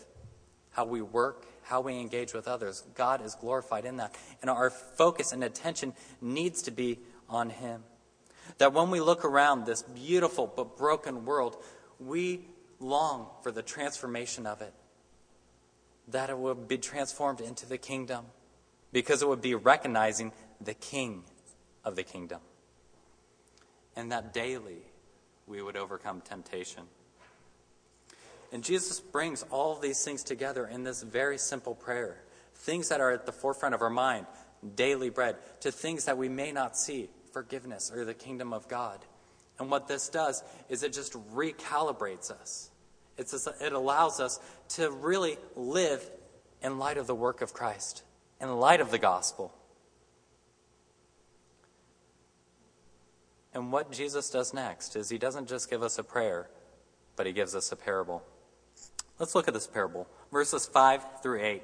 how 0.72 0.86
we 0.86 1.02
work, 1.02 1.46
how 1.64 1.82
we 1.82 2.00
engage 2.00 2.34
with 2.34 2.48
others. 2.48 2.84
God 2.96 3.24
is 3.24 3.36
glorified 3.36 3.86
in 3.86 3.98
that. 3.98 4.16
And 4.42 4.50
our 4.50 4.70
focus 4.70 5.32
and 5.32 5.44
attention 5.44 5.94
needs 6.22 6.62
to 6.64 6.72
be 6.72 7.00
on 7.28 7.50
Him. 7.50 7.84
That 8.58 8.74
when 8.74 8.90
we 8.90 9.00
look 9.00 9.26
around 9.26 9.66
this 9.66 9.82
beautiful 9.82 10.48
but 10.48 10.78
broken 10.78 11.26
world, 11.26 11.58
we 12.00 12.46
long 12.80 13.28
for 13.44 13.52
the 13.52 13.62
transformation 13.62 14.46
of 14.46 14.62
it. 14.62 14.74
That 16.12 16.30
it 16.30 16.38
would 16.38 16.68
be 16.68 16.78
transformed 16.78 17.42
into 17.42 17.66
the 17.66 17.78
kingdom 17.78 18.26
because 18.92 19.22
it 19.22 19.28
would 19.28 19.42
be 19.42 19.56
recognizing 19.56 20.32
the 20.60 20.74
King 20.74 21.24
of 21.84 21.96
the 21.96 22.04
kingdom. 22.04 22.42
And 23.96 24.12
that 24.12 24.34
daily 24.34 24.82
we 25.48 25.62
would 25.62 25.78
overcome 25.78 26.22
temptation. 26.22 26.84
And 28.52 28.64
Jesus 28.64 29.00
brings 29.00 29.44
all 29.52 29.76
these 29.76 30.04
things 30.04 30.24
together 30.24 30.66
in 30.66 30.84
this 30.84 31.04
very 31.04 31.38
simple 31.38 31.76
prayer. 31.76 32.18
Things 32.56 32.90
that 32.90 33.02
are 33.02 33.12
at 33.12 33.26
the 33.26 33.32
forefront 33.32 33.76
of 33.76 33.82
our 33.82 33.90
mind, 33.90 34.26
daily 34.76 35.10
bread, 35.10 35.36
to 35.62 35.72
things 35.72 36.06
that 36.06 36.18
we 36.18 36.30
may 36.30 36.52
not 36.52 36.78
see, 36.78 37.10
forgiveness 37.32 37.92
or 37.94 38.06
the 38.06 38.14
kingdom 38.14 38.54
of 38.54 38.68
God. 38.68 39.00
And 39.60 39.70
what 39.70 39.88
this 39.88 40.10
does 40.10 40.44
is 40.70 40.84
it 40.84 40.94
just 40.94 41.14
recalibrates 41.34 42.32
us. 42.32 42.69
It's 43.20 43.48
it 43.62 43.74
allows 43.74 44.20
us 44.20 44.40
to 44.70 44.90
really 44.90 45.38
live 45.56 46.10
in 46.64 46.80
light 46.80 46.98
of 46.98 47.06
the 47.06 47.16
work 47.16 47.42
of 47.42 47.54
Christ, 47.54 48.04
in 48.40 48.50
light 48.60 48.80
of 48.80 48.92
the 48.92 48.98
gospel. 48.98 49.54
And 53.54 53.74
what 53.74 53.92
Jesus 53.92 54.30
does 54.30 54.54
next 54.54 54.96
is 54.96 55.10
he 55.10 55.18
doesn't 55.18 55.50
just 55.50 55.70
give 55.70 55.84
us 55.84 55.98
a 56.00 56.04
prayer, 56.04 56.50
but 57.18 57.26
he 57.26 57.34
gives 57.34 57.56
us 57.56 57.72
a 57.72 57.76
parable. 57.76 58.24
Let's 59.18 59.36
look 59.36 59.50
at 59.50 59.54
this 59.54 59.68
parable, 59.68 60.08
verses 60.32 60.66
5 60.66 61.22
through 61.22 61.42
8. 61.42 61.64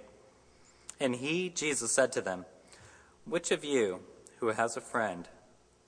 And 0.99 1.15
he, 1.15 1.49
Jesus, 1.49 1.91
said 1.91 2.11
to 2.13 2.21
them, 2.21 2.45
Which 3.23 3.51
of 3.51 3.63
you 3.63 4.01
who 4.39 4.47
has 4.47 4.75
a 4.75 4.81
friend 4.81 5.29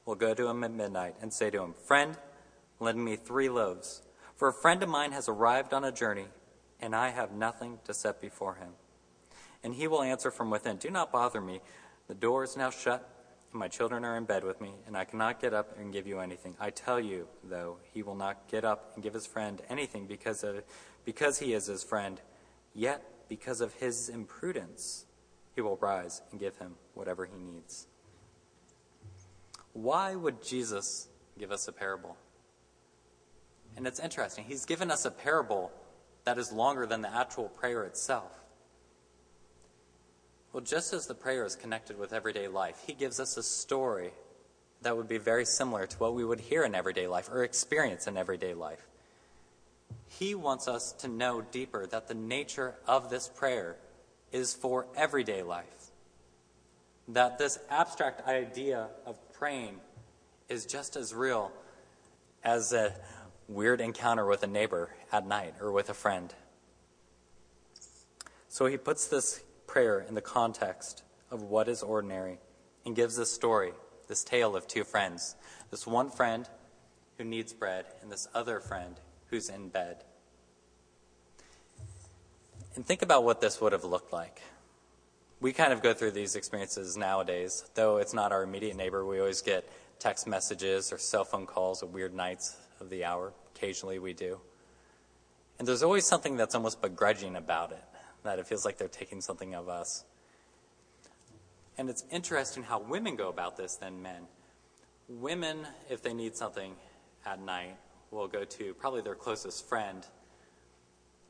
will 0.06 0.16
go 0.16 0.34
to 0.34 0.48
him 0.48 0.64
at 0.64 0.72
midnight 0.72 1.16
and 1.22 1.34
say 1.34 1.50
to 1.50 1.62
him, 1.62 1.74
Friend, 1.74 2.16
lend 2.80 3.04
me 3.04 3.18
three 3.18 3.50
loaves, 3.50 4.02
for 4.38 4.48
a 4.48 4.53
friend 4.53 4.82
of 4.82 4.89
mine 4.89 5.12
has 5.12 5.27
arrived 5.27 5.74
on 5.74 5.84
a 5.84 5.91
journey, 5.91 6.27
and 6.79 6.96
I 6.96 7.10
have 7.10 7.32
nothing 7.32 7.79
to 7.84 7.94
set 7.94 8.22
before 8.22 8.56
him? 8.56 8.70
And 9.63 9.75
he 9.75 9.88
will 9.88 10.01
answer 10.01 10.32
from 10.32 10.50
within, 10.50 10.77
Do 10.77 10.89
not 10.89 11.12
bother 11.12 11.41
me. 11.41 11.60
The 12.08 12.15
door 12.15 12.46
is 12.46 12.56
now 12.56 12.70
shut 12.70 13.17
and 13.51 13.60
my 13.60 13.67
children 13.67 14.03
are 14.03 14.17
in 14.17 14.25
bed 14.25 14.44
with 14.44 14.60
me, 14.60 14.74
and 14.86 14.98
I 14.98 15.06
cannot 15.06 15.41
get 15.41 15.53
up 15.53 15.77
and 15.79 15.94
give 15.94 16.06
you 16.06 16.20
anything. 16.20 16.56
I 16.60 16.70
tell 16.70 17.00
you, 17.00 17.27
though, 17.44 17.77
he 17.94 18.03
will 18.03 18.15
not 18.15 18.48
get 18.50 18.65
up 18.65 18.91
and 18.96 19.03
give 19.03 19.13
his 19.13 19.25
friend 19.25 19.62
anything 19.70 20.06
because, 20.06 20.44
of, 20.44 20.63
because 21.06 21.39
he 21.39 21.53
is 21.53 21.67
his 21.67 21.84
friend. 21.84 22.20
Yet, 22.74 23.01
because 23.29 23.62
of 23.62 23.74
his 23.74 24.10
imprudence, 24.10 25.06
he 25.56 25.62
will 25.62 25.77
rise 25.77 26.22
and 26.32 26.39
give 26.39 26.58
him 26.58 26.75
whatever 26.94 27.25
he 27.25 27.38
needs. 27.38 27.88
Why 29.74 30.15
would 30.15 30.44
Jesus 30.44 31.08
give 31.39 31.51
us 31.51 31.67
a 31.67 31.72
parable? 31.72 32.17
And 33.77 33.86
it's 33.86 34.00
interesting. 34.00 34.43
He's 34.46 34.65
given 34.65 34.89
us 34.89 35.05
a 35.05 35.12
parable 35.12 35.72
that 36.25 36.39
is 36.39 36.51
longer 36.51 36.88
than 36.88 37.03
the 37.03 37.15
actual 37.15 37.48
prayer 37.48 37.84
itself. 37.84 38.31
Well, 40.51 40.63
just 40.63 40.93
as 40.93 41.05
the 41.05 41.13
prayer 41.13 41.46
is 41.46 41.55
connected 41.55 42.00
with 42.00 42.12
everyday 42.12 42.48
life, 42.48 42.81
he 42.88 42.93
gives 42.93 43.19
us 43.19 43.38
a 43.38 43.43
story 43.43 44.10
that 44.81 44.98
would 44.98 45.07
be 45.07 45.19
very 45.19 45.46
similar 45.46 45.86
to 45.86 45.98
what 45.98 46.15
we 46.15 46.25
would 46.25 46.39
hear 46.39 46.63
in 46.63 46.74
everyday 46.74 47.05
life 47.07 47.29
or 47.31 47.43
experience 47.43 48.07
in 48.07 48.17
everyday 48.17 48.55
life. 48.55 48.88
He 50.07 50.34
wants 50.34 50.67
us 50.67 50.91
to 50.93 51.07
know 51.07 51.41
deeper 51.41 51.86
that 51.86 52.07
the 52.07 52.15
nature 52.15 52.74
of 52.88 53.12
this 53.12 53.27
prayer 53.27 53.75
is 54.31 54.55
for 54.55 54.88
everyday 54.96 55.43
life. 55.43 55.91
That 57.10 57.38
this 57.38 57.60
abstract 57.69 58.27
idea 58.27 58.88
of 59.05 59.17
praying 59.34 59.79
is 60.50 60.65
just 60.65 60.96
as 60.96 61.13
real 61.13 61.51
as 62.43 62.74
a 62.74 62.93
weird 63.48 63.80
encounter 63.80 64.25
with 64.25 64.44
a 64.44 64.48
neighbor 64.48 64.96
at 65.12 65.25
night 65.25 65.56
or 65.62 65.72
with 65.72 65.89
a 65.89 65.94
friend. 65.94 66.34
So 68.50 68.66
he 68.66 68.77
puts 68.77 69.08
this 69.08 69.44
prayer 69.68 70.00
in 70.08 70.16
the 70.16 70.22
context 70.22 71.04
of 71.32 71.44
what 71.44 71.68
is 71.68 71.84
ordinary 71.84 72.39
and 72.86 72.96
gives 72.96 73.16
this 73.16 73.32
story, 73.32 73.72
this 74.08 74.24
tale 74.24 74.56
of 74.56 74.68
two 74.68 74.84
friends. 74.84 75.36
This 75.72 75.86
one 75.86 76.10
friend 76.10 76.48
who 77.18 77.24
needs 77.24 77.54
bread 77.54 77.86
and 78.01 78.12
this 78.12 78.27
other 78.34 78.60
friend 78.60 79.00
who's 79.30 79.50
in 79.50 79.70
bed. 79.70 80.04
And 82.75 82.86
think 82.86 83.01
about 83.01 83.24
what 83.24 83.42
this 83.42 83.60
would 83.60 83.74
have 83.74 83.84
looked 83.84 84.13
like. 84.13 84.42
We 85.39 85.54
kind 85.54 85.74
of 85.74 85.82
go 85.82 85.94
through 85.94 86.12
these 86.12 86.36
experiences 86.36 86.98
nowadays, 86.98 87.66
though 87.75 87.98
it's 87.98 88.13
not 88.13 88.32
our 88.32 88.44
immediate 88.44 88.75
neighbor. 88.75 89.06
We 89.06 89.20
always 89.20 89.42
get 89.42 89.70
text 90.00 90.27
messages 90.27 90.92
or 90.92 90.98
cell 90.98 91.24
phone 91.24 91.46
calls 91.46 91.84
at 91.84 91.89
weird 91.89 92.13
nights 92.13 92.56
of 92.81 92.89
the 92.89 93.05
hour. 93.05 93.34
Occasionally 93.55 94.00
we 94.00 94.13
do. 94.13 94.39
And 95.60 95.67
there's 95.67 95.84
always 95.84 96.05
something 96.05 96.38
that's 96.38 96.55
almost 96.55 96.81
begrudging 96.81 97.36
about 97.36 97.72
it 97.72 97.84
that 98.24 98.39
it 98.39 98.48
feels 98.48 98.65
like 98.65 98.77
they're 98.77 98.88
taking 98.88 99.22
something 99.22 99.55
of 99.55 99.69
us. 99.69 100.03
And 101.77 101.89
it's 101.89 102.03
interesting 102.12 102.63
how 102.63 102.79
women 102.79 103.15
go 103.15 103.29
about 103.29 103.55
this 103.57 103.75
than 103.75 104.01
men. 104.01 104.24
Women, 105.07 105.65
if 105.89 106.01
they 106.01 106.13
need 106.13 106.36
something 106.36 106.74
at 107.25 107.39
night, 107.41 107.77
will 108.12 108.27
go 108.27 108.43
to 108.43 108.74
probably 108.74 109.01
their 109.01 109.15
closest 109.15 109.67
friend. 109.67 110.05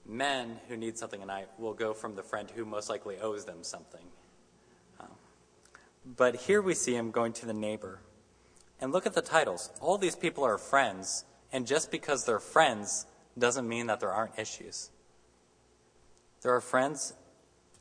Men 0.06 0.60
who 0.68 0.78
need 0.78 0.98
something 0.98 1.22
at 1.22 1.28
night 1.28 1.48
will 1.60 1.74
go 1.74 1.94
from 1.94 2.16
the 2.16 2.24
friend 2.24 2.50
who 2.56 2.66
most 2.66 2.90
likely 2.90 3.18
owes 3.20 3.46
them 3.46 3.58
something. 3.62 4.06
Um, 5.00 5.08
but 6.06 6.36
here 6.36 6.62
we 6.62 6.74
see 6.74 6.96
him 6.96 7.12
going 7.12 7.34
to 7.34 7.46
the 7.46 7.54
neighbor. 7.54 8.00
And 8.80 8.92
look 8.92 9.06
at 9.06 9.14
the 9.14 9.22
titles. 9.22 9.70
All 9.82 9.98
these 9.98 10.16
people 10.16 10.44
are 10.44 10.58
friends, 10.58 11.26
and 11.52 11.66
just 11.66 11.92
because 11.92 12.26
they're 12.26 12.40
friends 12.40 13.06
doesn't 13.38 13.68
mean 13.68 13.88
that 13.88 14.00
there 14.00 14.12
aren't 14.12 14.38
issues. 14.38 14.90
There 16.42 16.54
are 16.54 16.62
friends, 16.62 17.14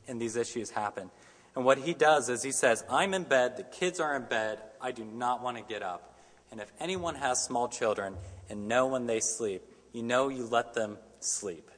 and 0.07 0.21
these 0.21 0.35
issues 0.35 0.71
happen. 0.71 1.09
And 1.55 1.65
what 1.65 1.79
he 1.79 1.93
does 1.93 2.29
is 2.29 2.43
he 2.43 2.51
says, 2.51 2.83
I'm 2.89 3.13
in 3.13 3.23
bed, 3.23 3.57
the 3.57 3.63
kids 3.63 3.99
are 3.99 4.15
in 4.15 4.23
bed, 4.23 4.59
I 4.79 4.91
do 4.91 5.03
not 5.03 5.41
want 5.41 5.57
to 5.57 5.63
get 5.63 5.81
up. 5.81 6.15
And 6.51 6.61
if 6.61 6.71
anyone 6.79 7.15
has 7.15 7.43
small 7.43 7.67
children 7.67 8.15
and 8.49 8.67
know 8.67 8.87
when 8.87 9.05
they 9.05 9.19
sleep, 9.19 9.63
you 9.91 10.03
know 10.03 10.29
you 10.29 10.45
let 10.45 10.73
them 10.73 10.97
sleep. 11.19 11.69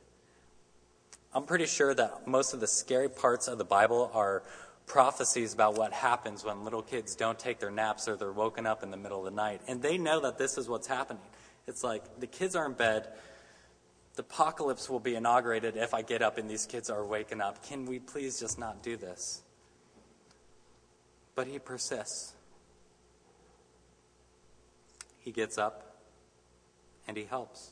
I'm 1.34 1.44
pretty 1.44 1.66
sure 1.66 1.94
that 1.94 2.28
most 2.28 2.54
of 2.54 2.60
the 2.60 2.68
scary 2.68 3.10
parts 3.10 3.48
of 3.48 3.58
the 3.58 3.64
Bible 3.64 4.12
are 4.14 4.44
prophecies 4.86 5.54
about 5.54 5.78
what 5.78 5.94
happens 5.94 6.44
when 6.44 6.64
little 6.64 6.82
kids 6.82 7.16
don't 7.16 7.38
take 7.38 7.60
their 7.60 7.72
naps 7.72 8.08
or 8.08 8.16
they're 8.16 8.32
woken 8.32 8.66
up 8.66 8.84
in 8.84 8.92
the 8.92 8.98
middle 8.98 9.20
of 9.20 9.26
the 9.26 9.32
night. 9.32 9.62
And 9.68 9.82
they 9.82 9.98
know 9.98 10.20
that 10.22 10.38
this 10.38 10.58
is 10.58 10.68
what's 10.68 10.88
happening. 10.88 11.22
It's 11.70 11.84
like 11.84 12.20
the 12.20 12.28
kids 12.28 12.56
are 12.56 12.66
in 12.66 12.74
bed, 12.74 13.08
the 14.16 14.24
apocalypse 14.24 14.90
will 14.90 15.00
be 15.00 15.16
inaugurated 15.16 15.78
if 15.78 15.94
I 15.94 16.02
get 16.02 16.22
up 16.24 16.40
and 16.40 16.50
these 16.50 16.66
kids 16.66 16.90
are 16.90 17.06
waking 17.06 17.42
up. 17.42 17.64
Can 17.64 17.86
we 17.86 18.00
please 18.00 18.40
just 18.40 18.58
not 18.58 18.82
do 18.82 18.98
this? 18.98 19.44
But 21.36 21.48
he 21.48 21.60
persists. 21.60 22.34
He 25.20 25.32
gets 25.32 25.58
up 25.60 26.02
and 27.08 27.16
he 27.16 27.24
helps. 27.24 27.72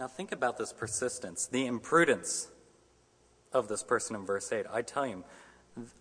Now 0.00 0.08
think 0.08 0.32
about 0.32 0.56
this 0.56 0.72
persistence, 0.72 1.46
the 1.46 1.66
imprudence 1.66 2.48
of 3.52 3.68
this 3.68 3.82
person 3.82 4.16
in 4.16 4.24
verse 4.24 4.50
8. 4.50 4.66
I 4.72 4.82
tell 4.82 5.04
him, 5.04 5.24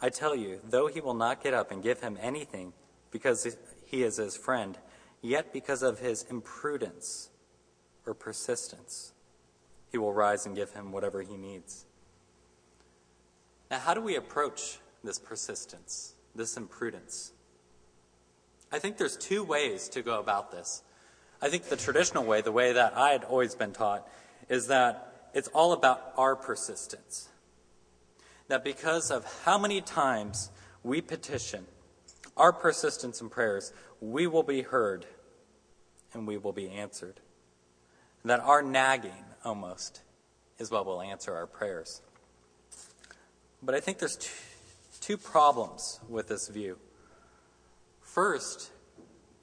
I 0.01 0.09
tell 0.09 0.35
you, 0.35 0.61
though 0.63 0.87
he 0.87 1.01
will 1.01 1.13
not 1.13 1.43
get 1.43 1.53
up 1.53 1.69
and 1.69 1.83
give 1.83 1.99
him 1.99 2.17
anything 2.21 2.73
because 3.11 3.55
he 3.85 4.03
is 4.03 4.17
his 4.17 4.35
friend, 4.35 4.77
yet 5.25 5.51
because 5.51 5.81
of 5.81 5.99
his 5.99 6.23
imprudence, 6.29 7.29
or 8.05 8.13
persistence. 8.13 9.11
He 9.91 9.97
will 9.97 10.13
rise 10.13 10.45
and 10.45 10.55
give 10.55 10.71
him 10.71 10.91
whatever 10.91 11.21
he 11.21 11.35
needs. 11.35 11.85
Now, 13.71 13.79
how 13.79 13.93
do 13.93 14.01
we 14.01 14.15
approach 14.15 14.79
this 15.03 15.17
persistence, 15.17 16.13
this 16.35 16.57
imprudence? 16.57 17.31
I 18.71 18.79
think 18.79 18.97
there's 18.97 19.17
two 19.17 19.43
ways 19.43 19.89
to 19.89 20.01
go 20.01 20.19
about 20.19 20.51
this. 20.51 20.83
I 21.41 21.49
think 21.49 21.63
the 21.63 21.77
traditional 21.77 22.23
way, 22.23 22.41
the 22.41 22.51
way 22.51 22.73
that 22.73 22.95
I 22.95 23.11
had 23.11 23.23
always 23.23 23.55
been 23.55 23.71
taught, 23.71 24.07
is 24.49 24.67
that 24.67 25.29
it's 25.33 25.47
all 25.49 25.73
about 25.73 26.13
our 26.17 26.35
persistence. 26.35 27.29
That 28.47 28.63
because 28.63 29.09
of 29.09 29.25
how 29.43 29.57
many 29.57 29.81
times 29.81 30.51
we 30.83 31.01
petition, 31.01 31.65
our 32.37 32.53
persistence 32.53 33.21
in 33.21 33.29
prayers, 33.29 33.73
we 33.99 34.27
will 34.27 34.43
be 34.43 34.61
heard 34.61 35.05
and 36.15 36.25
we 36.25 36.37
will 36.37 36.53
be 36.53 36.69
answered 36.69 37.19
that 38.23 38.39
our 38.39 38.63
nagging 38.63 39.25
almost 39.43 40.01
is 40.57 40.71
what 40.71 40.85
will 40.85 41.01
answer 41.01 41.35
our 41.35 41.45
prayers. 41.45 42.01
But 43.61 43.75
I 43.75 43.79
think 43.79 43.99
there's 43.99 44.15
two, 44.15 44.31
two 45.01 45.17
problems 45.17 45.99
with 46.09 46.27
this 46.27 46.47
view. 46.47 46.77
First, 48.01 48.71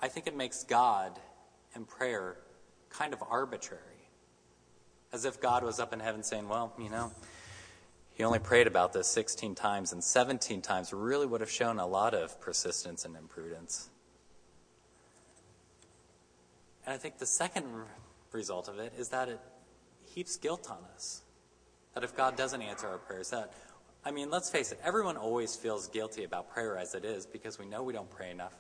I 0.01 0.09
think 0.09 0.27
it 0.27 0.37
makes 0.37 0.65
God 0.65 1.21
and 1.75 1.87
prayer 1.87 2.39
kind 2.91 3.13
of 3.13 3.23
arbitrary. 3.31 3.81
As 5.13 5.25
if 5.25 5.41
God 5.41 5.63
was 5.63 5.79
up 5.79 5.93
in 5.93 6.01
heaven 6.01 6.23
saying, 6.23 6.49
well, 6.49 6.73
you 6.79 6.91
know, 6.91 7.13
he 8.15 8.25
only 8.25 8.39
prayed 8.39 8.67
about 8.67 8.93
this 8.93 9.09
16 9.09 9.55
times, 9.55 9.93
and 9.93 10.03
17 10.03 10.61
times 10.61 10.93
really 10.93 11.27
would 11.27 11.41
have 11.41 11.51
shown 11.51 11.79
a 11.79 11.87
lot 11.87 12.15
of 12.15 12.41
persistence 12.41 13.05
and 13.05 13.17
imprudence. 13.17 13.89
And 16.93 16.99
I 16.99 17.01
think 17.01 17.17
the 17.17 17.25
second 17.25 17.65
result 18.33 18.69
of 18.69 18.79
it 18.79 18.93
is 18.99 19.09
that 19.09 19.31
it 19.31 19.41
heaps 20.15 20.37
guilt 20.37 20.69
on 20.71 20.77
us. 20.95 21.23
That 21.95 22.05
if 22.05 22.15
God 22.15 22.37
doesn't 22.37 22.61
answer 22.61 22.87
our 22.87 22.99
prayers, 22.99 23.31
that, 23.31 23.55
I 24.05 24.11
mean, 24.11 24.29
let's 24.29 24.51
face 24.51 24.73
it, 24.73 24.81
everyone 24.85 25.17
always 25.17 25.57
feels 25.57 25.89
guilty 25.89 26.25
about 26.25 26.53
prayer 26.53 26.77
as 26.77 26.95
it 26.95 27.07
is 27.07 27.25
because 27.25 27.59
we 27.59 27.65
know 27.65 27.83
we 27.83 27.95
don't 27.95 28.11
pray 28.11 28.31
enough, 28.31 28.53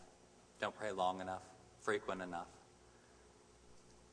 don't 0.62 0.74
pray 0.74 0.92
long 0.92 1.20
enough, 1.20 1.42
frequent 1.82 2.22
enough. 2.22 2.46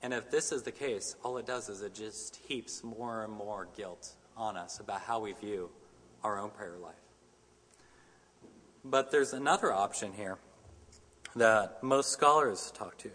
And 0.02 0.14
if 0.14 0.30
this 0.30 0.52
is 0.52 0.64
the 0.64 0.74
case, 0.74 1.16
all 1.24 1.38
it 1.38 1.46
does 1.46 1.70
is 1.70 1.82
it 1.82 1.96
just 1.96 2.42
heaps 2.46 2.84
more 2.84 3.24
and 3.24 3.32
more 3.32 3.70
guilt 3.78 4.16
on 4.36 4.58
us 4.58 4.82
about 4.82 5.00
how 5.00 5.22
we 5.22 5.32
view 5.32 5.70
our 6.26 6.38
own 6.38 6.50
prayer 6.50 6.76
life. 6.78 6.96
But 8.84 9.12
there's 9.12 9.32
another 9.32 9.72
option 9.72 10.12
here 10.12 10.40
that 11.38 11.82
most 11.82 12.12
scholars 12.12 12.74
talk 12.76 12.98
to. 12.98 13.12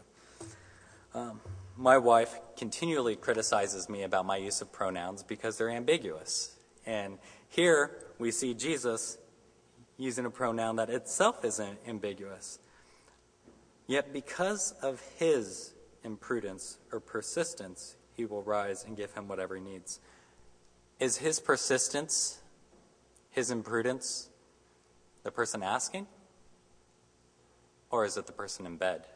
Um, 1.14 1.40
my 1.76 1.97
wife 1.97 2.40
continually 2.56 3.14
criticizes 3.14 3.88
me 3.88 4.02
about 4.02 4.26
my 4.26 4.37
use 4.37 4.61
of 4.61 4.73
pronouns 4.73 5.23
because 5.23 5.56
they're 5.56 5.71
ambiguous. 5.71 6.56
And 6.85 7.18
here 7.49 8.04
we 8.18 8.33
see 8.33 8.52
Jesus 8.52 9.18
using 9.97 10.26
a 10.26 10.30
pronoun 10.30 10.75
that 10.76 10.90
itself 10.90 11.44
isn't 11.44 11.78
ambiguous. 11.87 12.59
Yet, 13.87 14.12
because 14.12 14.73
of 14.83 15.00
his 15.16 15.75
imprudence 16.02 16.78
or 16.90 16.99
persistence, 16.99 17.94
he 18.16 18.25
will 18.25 18.42
rise 18.42 18.85
and 18.85 18.97
give 18.97 19.12
him 19.12 19.28
whatever 19.28 19.54
he 19.54 19.61
needs. 19.61 20.00
Is 20.99 21.18
his 21.18 21.38
persistence, 21.38 22.40
his 23.30 23.52
imprudence, 23.52 24.30
the 25.23 25.30
person 25.30 25.62
asking? 25.62 26.09
Or 27.90 28.04
is 28.04 28.16
it 28.16 28.26
the 28.26 28.33
person 28.33 28.66
in 28.66 28.78
bed? 28.78 29.06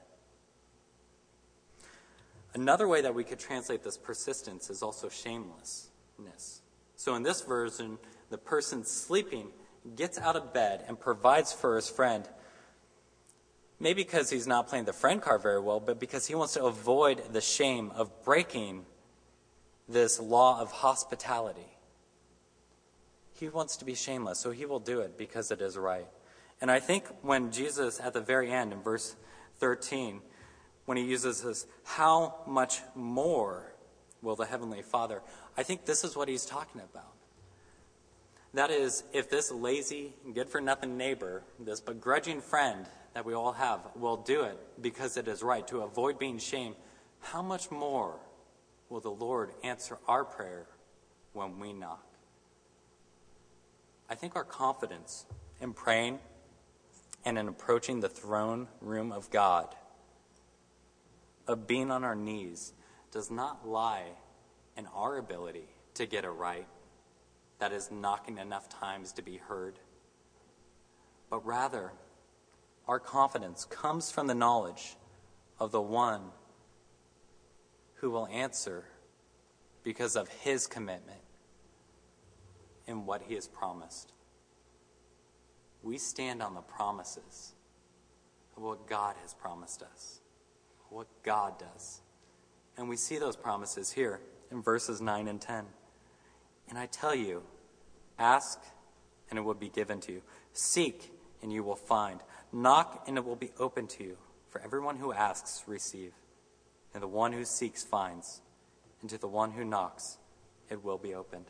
Another 2.59 2.89
way 2.89 3.01
that 3.03 3.15
we 3.15 3.23
could 3.23 3.39
translate 3.39 3.85
this 3.85 3.97
persistence 3.97 4.69
is 4.69 4.83
also 4.83 5.09
shamelessness. 5.09 6.63
So 6.97 7.15
in 7.15 7.23
this 7.23 7.41
version, 7.43 7.99
the 8.31 8.39
person 8.39 8.85
sleeping 8.85 9.53
gets 9.95 10.19
out 10.19 10.35
of 10.35 10.53
bed 10.53 10.85
and 10.89 10.99
provides 10.99 11.53
for 11.53 11.77
his 11.77 11.89
friend, 11.89 12.29
maybe 13.79 14.03
because 14.03 14.31
he's 14.31 14.49
not 14.49 14.67
playing 14.67 14.87
the 14.87 14.93
friend 14.93 15.23
card 15.23 15.41
very 15.41 15.61
well, 15.61 15.79
but 15.79 16.01
because 16.01 16.27
he 16.27 16.35
wants 16.35 16.55
to 16.55 16.65
avoid 16.65 17.33
the 17.33 17.41
shame 17.41 17.93
of 17.95 18.25
breaking 18.25 18.85
this 19.89 20.19
law 20.19 20.61
of 20.61 20.73
hospitality. 20.73 21.79
He 23.35 23.49
wants 23.49 23.77
to 23.77 23.85
be 23.85 23.95
shameless, 23.95 24.41
so 24.41 24.51
he 24.51 24.67
will 24.67 24.81
do 24.81 24.99
it 24.99 25.17
because 25.17 25.53
it 25.53 25.61
is 25.61 25.79
right. 25.79 26.09
And 26.61 26.73
I 26.73 26.81
think 26.81 27.05
when 27.23 27.53
Jesus, 27.53 28.01
at 28.01 28.15
the 28.15 28.21
very 28.21 28.51
end, 28.51 28.73
in 28.73 28.83
verse 28.83 29.15
13, 29.61 30.23
when 30.89 30.97
he 30.97 31.05
uses 31.05 31.43
this, 31.43 31.67
how 31.85 32.35
much 32.47 32.81
more 32.95 33.75
will 34.23 34.37
the 34.37 34.47
Heavenly 34.47 34.81
Father? 34.81 35.21
I 35.55 35.63
think 35.63 35.85
this 35.85 36.03
is 36.03 36.17
what 36.17 36.29
he's 36.29 36.47
talking 36.47 36.81
about. 36.81 37.13
That 38.55 38.71
is, 38.71 39.05
if 39.13 39.29
this 39.29 39.53
lazy, 39.53 40.15
good 40.33 40.49
for 40.49 40.63
nothing 40.63 40.97
neighbor, 40.97 41.43
this 41.61 41.83
begrudging 41.83 42.41
friend 42.41 42.87
that 43.13 43.27
we 43.27 43.35
all 43.35 43.53
have, 43.53 43.81
will 43.97 44.17
do 44.17 44.45
it 44.45 44.59
because 44.81 45.19
it 45.19 45.29
is 45.29 45.43
right 45.43 45.69
to 45.69 45.83
avoid 45.83 46.19
being 46.19 46.39
shamed, 46.39 46.75
how 47.21 47.43
much 47.43 47.71
more 47.71 48.15
will 48.89 49.01
the 49.01 49.11
Lord 49.11 49.51
answer 49.63 49.99
our 50.09 50.25
prayer 50.25 50.69
when 51.35 51.59
we 51.59 51.75
knock? 51.75 52.03
I 54.09 54.15
think 54.15 54.37
our 54.37 54.45
confidence 54.45 55.27
in 55.61 55.75
praying 55.75 56.19
and 57.27 57.37
in 57.37 57.47
approaching 57.47 58.01
the 58.01 58.09
throne 58.09 58.69
room 58.81 59.13
of 59.13 59.31
God 59.31 59.75
of 61.49 61.67
being 61.67 61.91
on 61.91 62.05
our 62.05 62.15
knees 62.15 62.75
does 63.11 63.31
not 63.31 63.67
lie 63.67 64.05
in 64.77 64.87
our 64.95 65.17
ability 65.17 65.67
to 65.95 66.07
get 66.07 66.25
it 66.25 66.29
right, 66.29 66.69
that 67.59 67.73
is, 67.73 67.91
knocking 67.91 68.39
enough 68.39 68.69
times 68.69 69.13
to 69.13 69.23
be 69.23 69.39
heard, 69.39 69.81
but 71.31 71.45
rather, 71.45 71.93
our 72.87 73.01
confidence 73.01 73.65
comes 73.65 74.11
from 74.11 74.27
the 74.27 74.35
knowledge 74.35 74.97
of 75.59 75.73
the 75.73 75.81
one 75.81 76.21
who 77.97 78.11
will 78.11 78.29
answer 78.29 78.85
because 79.83 80.17
of 80.17 80.29
his 80.29 80.67
commitment 80.67 81.19
in 82.87 83.05
what 83.05 83.23
he 83.23 83.35
has 83.35 83.49
promised. 83.49 84.13
We 85.83 85.99
stand 85.99 86.43
on 86.43 86.55
the 86.55 86.61
promises 86.61 87.55
of 88.57 88.63
what 88.63 88.87
God 88.87 89.17
has 89.23 89.35
promised 89.35 89.83
us 89.83 90.21
what 90.91 91.07
God 91.23 91.59
does. 91.59 92.01
And 92.77 92.89
we 92.89 92.97
see 92.97 93.19
those 93.19 93.37
promises 93.37 93.93
here 93.93 94.21
in 94.51 94.63
verses 94.63 95.01
9 95.01 95.29
and 95.29 95.41
10. 95.41 95.65
And 96.69 96.79
I 96.79 96.87
tell 96.87 97.15
you, 97.15 97.43
ask 98.19 98.61
and 99.31 99.39
it 99.39 99.43
will 99.43 99.55
be 99.55 99.69
given 99.69 100.01
to 100.01 100.13
you. 100.13 100.23
Seek 100.53 101.13
and 101.43 101.53
you 101.53 101.63
will 101.63 101.77
find. 101.77 102.21
Knock 102.53 103.05
and 103.07 103.17
it 103.17 103.25
will 103.25 103.37
be 103.37 103.51
open 103.59 103.87
to 103.89 104.05
you. 104.05 104.17
For 104.49 104.61
everyone 104.63 104.97
who 104.97 105.13
asks, 105.13 105.65
receive. 105.67 106.13
And 106.95 107.03
the 107.03 107.09
one 107.09 107.33
who 107.33 107.45
seeks 107.45 107.85
finds. 107.85 108.41
And 109.01 109.11
to 109.11 109.19
the 109.19 109.29
one 109.29 109.53
who 109.53 109.65
knocks, 109.65 110.19
it 110.71 110.83
will 110.83 110.99
be 110.99 111.15
opened. 111.15 111.47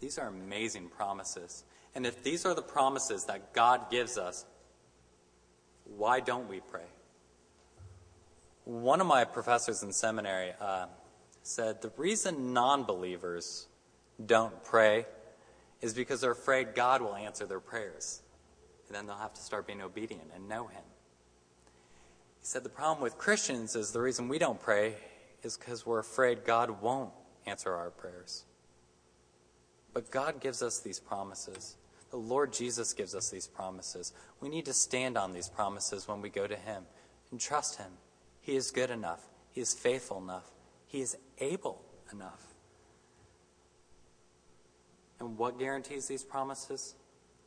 These 0.00 0.18
are 0.18 0.28
amazing 0.28 0.88
promises. 0.88 1.64
And 1.94 2.04
if 2.04 2.22
these 2.22 2.44
are 2.44 2.54
the 2.54 2.62
promises 2.62 3.24
that 3.24 3.54
God 3.54 3.90
gives 3.90 4.18
us, 4.18 4.44
why 5.84 6.20
don't 6.20 6.48
we 6.48 6.60
pray? 6.60 6.84
One 8.66 9.00
of 9.00 9.06
my 9.06 9.22
professors 9.22 9.84
in 9.84 9.92
seminary 9.92 10.50
uh, 10.60 10.86
said 11.44 11.82
the 11.82 11.92
reason 11.96 12.52
non 12.52 12.82
believers 12.82 13.68
don't 14.26 14.64
pray 14.64 15.06
is 15.80 15.94
because 15.94 16.20
they're 16.20 16.32
afraid 16.32 16.74
God 16.74 17.00
will 17.00 17.14
answer 17.14 17.46
their 17.46 17.60
prayers. 17.60 18.22
And 18.88 18.96
then 18.96 19.06
they'll 19.06 19.18
have 19.18 19.34
to 19.34 19.40
start 19.40 19.68
being 19.68 19.82
obedient 19.82 20.30
and 20.34 20.48
know 20.48 20.66
Him. 20.66 20.82
He 22.40 22.46
said 22.46 22.64
the 22.64 22.68
problem 22.68 23.00
with 23.00 23.16
Christians 23.16 23.76
is 23.76 23.92
the 23.92 24.00
reason 24.00 24.26
we 24.26 24.40
don't 24.40 24.60
pray 24.60 24.94
is 25.44 25.56
because 25.56 25.86
we're 25.86 26.00
afraid 26.00 26.44
God 26.44 26.82
won't 26.82 27.12
answer 27.46 27.72
our 27.72 27.90
prayers. 27.90 28.46
But 29.94 30.10
God 30.10 30.40
gives 30.40 30.60
us 30.60 30.80
these 30.80 30.98
promises. 30.98 31.76
The 32.10 32.16
Lord 32.16 32.52
Jesus 32.52 32.92
gives 32.94 33.14
us 33.14 33.30
these 33.30 33.46
promises. 33.46 34.12
We 34.40 34.48
need 34.48 34.64
to 34.64 34.72
stand 34.72 35.16
on 35.16 35.32
these 35.32 35.48
promises 35.48 36.08
when 36.08 36.20
we 36.20 36.30
go 36.30 36.48
to 36.48 36.56
Him 36.56 36.82
and 37.30 37.38
trust 37.38 37.78
Him. 37.78 37.92
He 38.46 38.54
is 38.54 38.70
good 38.70 38.90
enough. 38.90 39.26
He 39.50 39.60
is 39.60 39.74
faithful 39.74 40.18
enough. 40.18 40.48
He 40.86 41.00
is 41.00 41.16
able 41.40 41.82
enough. 42.12 42.54
And 45.18 45.36
what 45.36 45.58
guarantees 45.58 46.06
these 46.06 46.22
promises? 46.22 46.94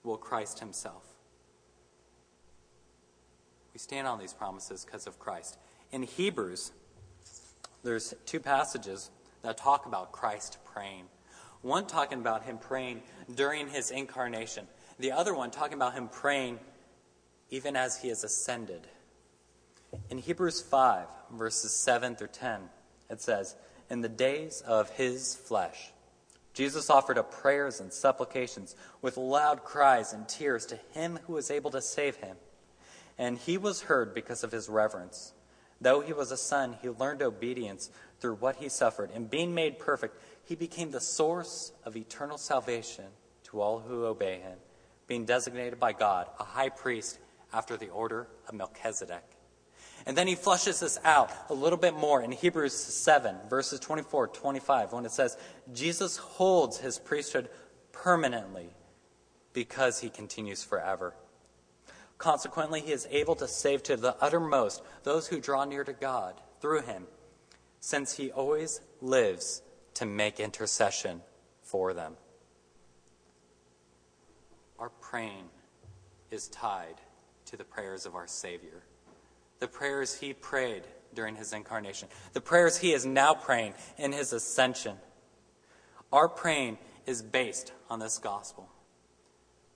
Will 0.04 0.18
Christ 0.18 0.60
Himself. 0.60 1.04
We 3.74 3.80
stand 3.80 4.08
on 4.08 4.20
these 4.20 4.34
promises 4.34 4.84
because 4.84 5.08
of 5.08 5.20
Christ. 5.20 5.58
In 5.94 6.04
Hebrews, 6.04 6.74
there's 7.82 8.14
two 8.26 8.42
passages 8.42 9.10
that 9.42 9.56
talk 9.56 9.86
about 9.86 10.12
Christ 10.12 10.58
praying. 10.66 11.06
One 11.62 11.88
talking 11.88 12.20
about 12.20 12.44
him 12.44 12.58
praying 12.58 13.04
during 13.34 13.70
his 13.70 13.92
incarnation, 13.92 14.68
the 14.98 15.14
other 15.14 15.34
one 15.34 15.50
talking 15.52 15.76
about 15.76 15.94
him 15.94 16.10
praying 16.10 16.60
even 17.50 17.78
as 17.78 18.02
he 18.02 18.10
is 18.10 18.26
ascended 18.26 18.88
in 20.10 20.18
Hebrews 20.20 20.62
5, 20.62 21.08
verses 21.32 21.72
7 21.74 22.16
through 22.16 22.28
10, 22.28 22.62
it 23.10 23.22
says, 23.22 23.56
In 23.90 24.02
the 24.02 24.10
days 24.10 24.62
of 24.62 24.90
his 24.92 25.36
flesh, 25.36 25.92
Jesus 26.54 26.90
offered 26.90 27.18
up 27.18 27.32
prayers 27.32 27.80
and 27.80 27.94
supplications 27.94 28.76
with 29.02 29.18
loud 29.18 29.64
cries 29.64 30.14
and 30.14 30.28
tears 30.28 30.66
to 30.68 30.80
him 30.92 31.20
who 31.26 31.34
was 31.34 31.52
able 31.52 31.72
to 31.72 31.82
save 31.82 32.18
him. 32.18 32.36
And 33.18 33.38
he 33.38 33.58
was 33.58 33.84
heard 33.84 34.14
because 34.14 34.44
of 34.44 34.52
his 34.52 34.70
reverence. 34.70 35.34
Though 35.82 36.02
he 36.02 36.14
was 36.14 36.32
a 36.32 36.38
son, 36.38 36.78
he 36.82 36.90
learned 36.90 37.22
obedience 37.22 37.90
through 38.20 38.36
what 38.36 38.58
he 38.58 38.70
suffered. 38.70 39.12
And 39.14 39.30
being 39.30 39.54
made 39.54 39.80
perfect, 39.80 40.22
he 40.44 40.56
became 40.56 40.92
the 40.92 41.02
source 41.02 41.72
of 41.86 41.96
eternal 41.96 42.38
salvation 42.38 43.06
to 43.46 43.62
all 43.62 43.80
who 43.80 44.06
obey 44.06 44.40
him, 44.40 44.58
being 45.08 45.26
designated 45.26 45.80
by 45.80 45.94
God 45.94 46.28
a 46.40 46.44
high 46.44 46.70
priest 46.70 47.20
after 47.54 47.78
the 47.78 47.90
order 47.90 48.28
of 48.48 48.54
Melchizedek. 48.54 49.39
And 50.06 50.18
then 50.18 50.28
he 50.28 50.36
flushes 50.36 50.80
this 50.80 50.98
out 51.04 51.32
a 51.50 51.54
little 51.54 51.78
bit 51.78 51.94
more 51.94 52.22
in 52.22 52.32
Hebrews 52.32 52.74
7, 52.74 53.36
verses 53.50 53.80
24, 53.80 54.28
25, 54.28 54.94
when 54.94 55.06
it 55.06 55.12
says, 55.12 55.38
Jesus 55.74 56.18
holds 56.18 56.80
his 56.80 56.98
priesthood 57.00 57.50
permanently 57.92 58.70
because 59.54 60.00
he 60.00 60.10
continues 60.10 60.64
forever. 60.64 61.14
Consequently, 62.18 62.82
he 62.82 62.92
is 62.92 63.08
able 63.12 63.36
to 63.36 63.48
save 63.48 63.82
to 63.84 63.96
the 63.96 64.16
uttermost 64.22 64.84
those 65.04 65.28
who 65.28 65.40
draw 65.40 65.64
near 65.66 65.84
to 65.84 65.94
God 65.94 66.36
through 66.60 66.82
him, 66.82 67.08
since 67.80 68.14
he 68.14 68.32
always 68.32 68.82
lives 69.02 69.62
to 69.96 70.06
make 70.06 70.40
intercession 70.40 71.22
for 71.62 71.94
them. 71.94 72.16
Our 74.78 74.90
praying 74.90 75.50
is 76.32 76.48
tied 76.48 76.96
to 77.46 77.58
the 77.58 77.64
prayers 77.64 78.06
of 78.06 78.16
our 78.16 78.28
Savior, 78.28 78.84
the 79.60 79.68
prayers 79.68 80.16
he 80.16 80.34
prayed 80.34 80.84
during 81.14 81.36
his 81.36 81.54
incarnation, 81.54 82.08
the 82.34 82.42
prayers 82.42 82.78
he 82.78 82.94
is 82.94 83.06
now 83.06 83.34
praying 83.34 83.74
in 83.98 84.12
his 84.12 84.34
ascension. 84.34 84.98
Our 86.12 86.30
praying 86.30 86.78
is 87.06 87.22
based 87.22 87.74
on 87.90 88.00
this 88.00 88.18
gospel. 88.18 88.70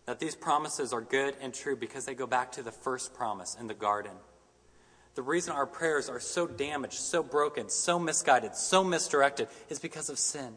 That 0.05 0.19
these 0.19 0.35
promises 0.35 0.91
are 0.93 1.01
good 1.01 1.35
and 1.41 1.53
true 1.53 1.75
because 1.75 2.05
they 2.05 2.15
go 2.15 2.27
back 2.27 2.51
to 2.53 2.63
the 2.63 2.71
first 2.71 3.13
promise 3.13 3.55
in 3.59 3.67
the 3.67 3.73
garden. 3.73 4.13
The 5.15 5.21
reason 5.21 5.53
our 5.53 5.67
prayers 5.67 6.09
are 6.09 6.19
so 6.19 6.47
damaged, 6.47 6.95
so 6.95 7.21
broken, 7.21 7.69
so 7.69 7.99
misguided, 7.99 8.55
so 8.55 8.83
misdirected 8.83 9.47
is 9.69 9.79
because 9.79 10.09
of 10.09 10.17
sin. 10.17 10.55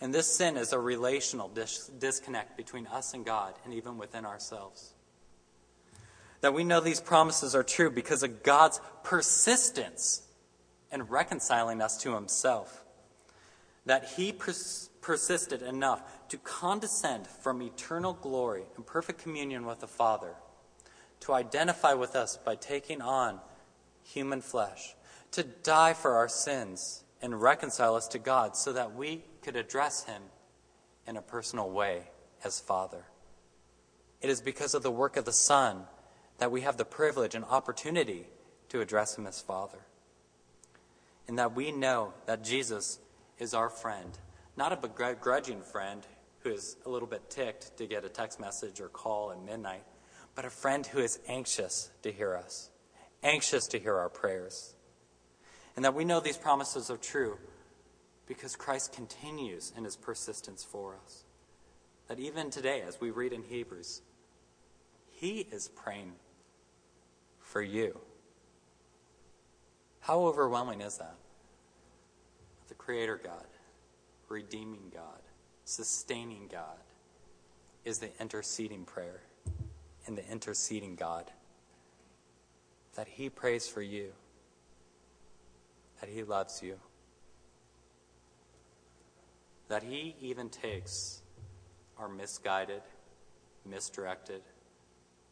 And 0.00 0.14
this 0.14 0.26
sin 0.26 0.56
is 0.56 0.72
a 0.72 0.78
relational 0.78 1.48
dis- 1.48 1.90
disconnect 1.98 2.56
between 2.56 2.86
us 2.86 3.14
and 3.14 3.24
God 3.24 3.54
and 3.64 3.74
even 3.74 3.98
within 3.98 4.24
ourselves. 4.24 4.94
That 6.40 6.54
we 6.54 6.64
know 6.64 6.80
these 6.80 7.00
promises 7.00 7.54
are 7.54 7.62
true 7.62 7.90
because 7.90 8.22
of 8.22 8.42
God's 8.42 8.80
persistence 9.02 10.22
in 10.92 11.02
reconciling 11.04 11.80
us 11.80 11.96
to 12.02 12.14
Himself. 12.14 12.84
That 13.84 14.12
He 14.16 14.32
pers- 14.32 14.90
persisted 15.00 15.62
enough 15.62 16.28
to 16.28 16.36
condescend 16.38 17.26
from 17.26 17.62
eternal 17.62 18.12
glory 18.12 18.64
and 18.76 18.84
perfect 18.84 19.22
communion 19.22 19.64
with 19.66 19.80
the 19.80 19.86
Father, 19.86 20.34
to 21.20 21.32
identify 21.32 21.94
with 21.94 22.16
us 22.16 22.36
by 22.36 22.56
taking 22.56 23.00
on 23.00 23.40
human 24.02 24.40
flesh, 24.40 24.94
to 25.32 25.42
die 25.42 25.92
for 25.92 26.16
our 26.16 26.28
sins 26.28 27.04
and 27.22 27.40
reconcile 27.40 27.94
us 27.94 28.08
to 28.08 28.18
God 28.18 28.56
so 28.56 28.72
that 28.72 28.94
we 28.94 29.24
could 29.42 29.56
address 29.56 30.04
Him 30.04 30.22
in 31.06 31.16
a 31.16 31.22
personal 31.22 31.70
way 31.70 32.10
as 32.44 32.60
Father. 32.60 33.04
It 34.20 34.30
is 34.30 34.40
because 34.40 34.74
of 34.74 34.82
the 34.82 34.90
work 34.90 35.16
of 35.16 35.24
the 35.24 35.32
Son 35.32 35.84
that 36.38 36.52
we 36.52 36.62
have 36.62 36.76
the 36.76 36.84
privilege 36.84 37.34
and 37.34 37.44
opportunity 37.44 38.26
to 38.68 38.80
address 38.80 39.16
Him 39.16 39.26
as 39.26 39.40
Father. 39.40 39.78
And 41.28 41.38
that 41.38 41.54
we 41.54 41.72
know 41.72 42.12
that 42.26 42.44
Jesus 42.44 42.98
is 43.38 43.54
our 43.54 43.68
friend, 43.68 44.18
not 44.56 44.72
a 44.72 44.76
begrudging 44.76 45.62
friend 45.62 46.06
who 46.40 46.50
is 46.50 46.76
a 46.86 46.88
little 46.88 47.08
bit 47.08 47.28
ticked 47.28 47.76
to 47.78 47.86
get 47.86 48.04
a 48.04 48.08
text 48.08 48.38
message 48.38 48.80
or 48.80 48.88
call 48.88 49.32
at 49.32 49.42
midnight, 49.42 49.82
but 50.34 50.44
a 50.44 50.50
friend 50.50 50.86
who 50.86 51.00
is 51.00 51.18
anxious 51.26 51.90
to 52.02 52.12
hear 52.12 52.36
us, 52.36 52.70
anxious 53.22 53.66
to 53.68 53.78
hear 53.78 53.96
our 53.96 54.08
prayers. 54.08 54.74
And 55.74 55.84
that 55.84 55.94
we 55.94 56.04
know 56.04 56.20
these 56.20 56.36
promises 56.36 56.90
are 56.90 56.96
true 56.96 57.38
because 58.26 58.56
Christ 58.56 58.92
continues 58.92 59.72
in 59.76 59.84
his 59.84 59.96
persistence 59.96 60.64
for 60.64 60.96
us. 61.04 61.24
That 62.08 62.18
even 62.20 62.50
today, 62.50 62.82
as 62.86 63.00
we 63.00 63.10
read 63.10 63.32
in 63.32 63.42
Hebrews, 63.42 64.02
he 65.10 65.46
is 65.50 65.68
praying 65.68 66.12
for 67.46 67.62
you. 67.62 67.96
How 70.00 70.20
overwhelming 70.20 70.80
is 70.80 70.98
that? 70.98 71.14
The 72.68 72.74
Creator 72.74 73.20
God, 73.22 73.46
redeeming 74.28 74.90
God, 74.92 75.20
sustaining 75.64 76.48
God, 76.50 76.78
is 77.84 77.98
the 77.98 78.10
interceding 78.20 78.84
prayer 78.84 79.20
and 80.06 80.18
the 80.18 80.28
interceding 80.28 80.96
God. 80.96 81.30
That 82.96 83.06
He 83.06 83.30
prays 83.30 83.68
for 83.68 83.82
you, 83.82 84.10
that 86.00 86.10
He 86.10 86.24
loves 86.24 86.62
you, 86.62 86.80
that 89.68 89.84
He 89.84 90.16
even 90.20 90.48
takes 90.48 91.22
our 91.96 92.08
misguided, 92.08 92.82
misdirected, 93.64 94.42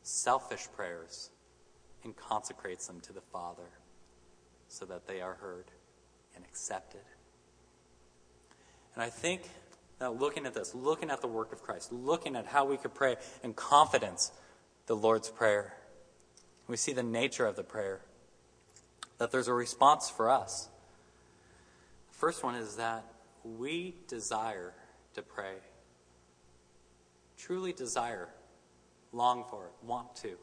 selfish 0.02 0.68
prayers 0.76 1.30
and 2.04 2.16
consecrates 2.16 2.86
them 2.86 3.00
to 3.00 3.12
the 3.12 3.20
Father 3.20 3.70
so 4.68 4.84
that 4.84 5.06
they 5.06 5.20
are 5.20 5.34
heard 5.34 5.70
and 6.36 6.44
accepted. 6.44 7.00
And 8.94 9.02
I 9.02 9.10
think 9.10 9.42
that 9.98 10.18
looking 10.18 10.46
at 10.46 10.54
this, 10.54 10.74
looking 10.74 11.10
at 11.10 11.20
the 11.20 11.26
work 11.26 11.52
of 11.52 11.62
Christ, 11.62 11.92
looking 11.92 12.36
at 12.36 12.46
how 12.46 12.64
we 12.64 12.76
could 12.76 12.94
pray 12.94 13.16
in 13.42 13.54
confidence 13.54 14.32
the 14.86 14.96
Lord's 14.96 15.30
Prayer, 15.30 15.74
we 16.66 16.76
see 16.76 16.92
the 16.92 17.02
nature 17.02 17.46
of 17.46 17.56
the 17.56 17.62
prayer, 17.62 18.00
that 19.18 19.30
there's 19.30 19.48
a 19.48 19.54
response 19.54 20.10
for 20.10 20.30
us. 20.30 20.68
The 22.12 22.18
first 22.18 22.42
one 22.42 22.54
is 22.54 22.76
that 22.76 23.04
we 23.44 23.94
desire 24.08 24.72
to 25.14 25.22
pray, 25.22 25.54
truly 27.36 27.72
desire, 27.72 28.28
long 29.12 29.44
for 29.48 29.66
it, 29.66 29.72
want 29.86 30.16
to. 30.16 30.36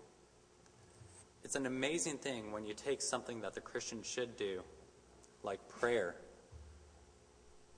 It's 1.44 1.56
an 1.56 1.66
amazing 1.66 2.18
thing 2.18 2.52
when 2.52 2.66
you 2.66 2.74
take 2.74 3.02
something 3.02 3.42
that 3.42 3.54
the 3.54 3.62
Christian 3.62 4.04
should 4.04 4.38
do, 4.38 4.62
like 5.44 5.68
prayer, 5.68 6.16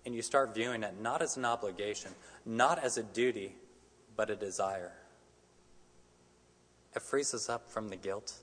and 0.05 0.13
you 0.13 0.21
start 0.21 0.53
viewing 0.53 0.83
it 0.83 0.99
not 1.01 1.21
as 1.21 1.37
an 1.37 1.45
obligation, 1.45 2.11
not 2.45 2.77
as 2.77 2.97
a 2.97 3.03
duty, 3.03 3.55
but 4.15 4.29
a 4.29 4.35
desire. 4.35 4.91
It 6.95 7.01
frees 7.01 7.33
us 7.33 7.49
up 7.49 7.69
from 7.69 7.89
the 7.89 7.95
guilt 7.95 8.33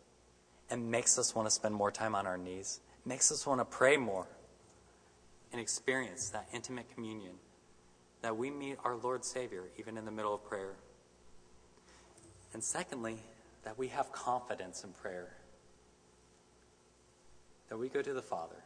and 0.71 0.91
makes 0.91 1.19
us 1.19 1.35
want 1.35 1.47
to 1.47 1.51
spend 1.51 1.75
more 1.75 1.91
time 1.91 2.15
on 2.15 2.27
our 2.27 2.39
knees, 2.39 2.81
makes 3.05 3.31
us 3.31 3.47
want 3.47 3.61
to 3.61 3.65
pray 3.65 3.97
more 3.97 4.27
and 5.53 5.61
experience 5.61 6.31
that 6.31 6.49
intimate 6.53 6.93
communion 6.95 7.35
that 8.23 8.37
we 8.37 8.51
meet 8.51 8.77
our 8.85 8.97
Lord 8.97 9.25
Savior 9.25 9.65
even 9.79 9.97
in 9.97 10.05
the 10.05 10.11
middle 10.11 10.35
of 10.35 10.45
prayer. 10.45 10.75
And 12.53 12.63
secondly, 12.63 13.19
that 13.65 13.79
we 13.79 13.89
have 13.89 14.13
confidence 14.13 14.85
in 14.85 14.91
prayer. 14.91 15.37
That 17.69 17.79
we 17.79 17.89
go 17.89 18.03
to 18.03 18.13
the 18.13 18.23
Father, 18.23 18.63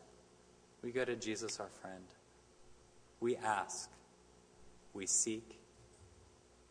we 0.83 0.91
go 0.91 1.05
to 1.05 1.17
Jesus, 1.17 1.61
our 1.61 1.69
friend. 1.69 2.05
We 3.21 3.37
ask, 3.37 3.91
we 4.93 5.07
seek, 5.07 5.59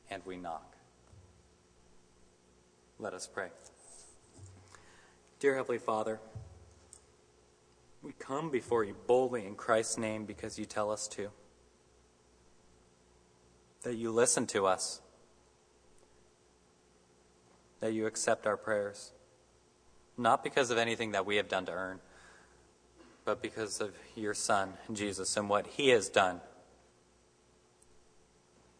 and 0.09 0.21
we 0.25 0.37
knock. 0.37 0.75
Let 2.99 3.13
us 3.13 3.27
pray. 3.27 3.49
Dear 5.39 5.55
Heavenly 5.55 5.79
Father, 5.79 6.19
we 8.01 8.13
come 8.19 8.49
before 8.49 8.83
you 8.83 8.95
boldly 9.07 9.45
in 9.45 9.55
Christ's 9.55 9.97
name 9.97 10.25
because 10.25 10.59
you 10.59 10.65
tell 10.65 10.91
us 10.91 11.07
to. 11.09 11.29
That 13.81 13.95
you 13.95 14.11
listen 14.11 14.45
to 14.47 14.65
us 14.65 15.01
that 17.83 17.91
you 17.91 18.07
accept 18.07 18.47
our 18.47 18.55
prayers, 18.55 19.11
not 20.17 20.41
because 20.41 20.71
of 20.71 20.77
anything 20.77 21.11
that 21.11 21.25
we 21.25 21.35
have 21.35 21.49
done 21.49 21.65
to 21.65 21.71
earn, 21.73 21.99
but 23.25 23.41
because 23.41 23.81
of 23.81 23.93
your 24.15 24.33
Son, 24.33 24.71
Jesus, 24.93 25.35
and 25.35 25.49
what 25.49 25.67
he 25.67 25.89
has 25.89 26.07
done 26.07 26.39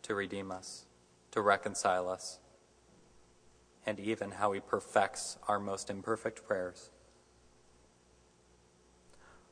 to 0.03 0.15
redeem 0.15 0.51
us, 0.51 0.85
to 1.31 1.41
reconcile 1.41 2.07
us, 2.07 2.39
and 3.85 3.99
even 3.99 4.31
how 4.31 4.53
he 4.53 4.61
perfects 4.61 5.37
our 5.49 5.59
most 5.59 5.89
imperfect 5.89 6.47
prayers. 6.47 6.89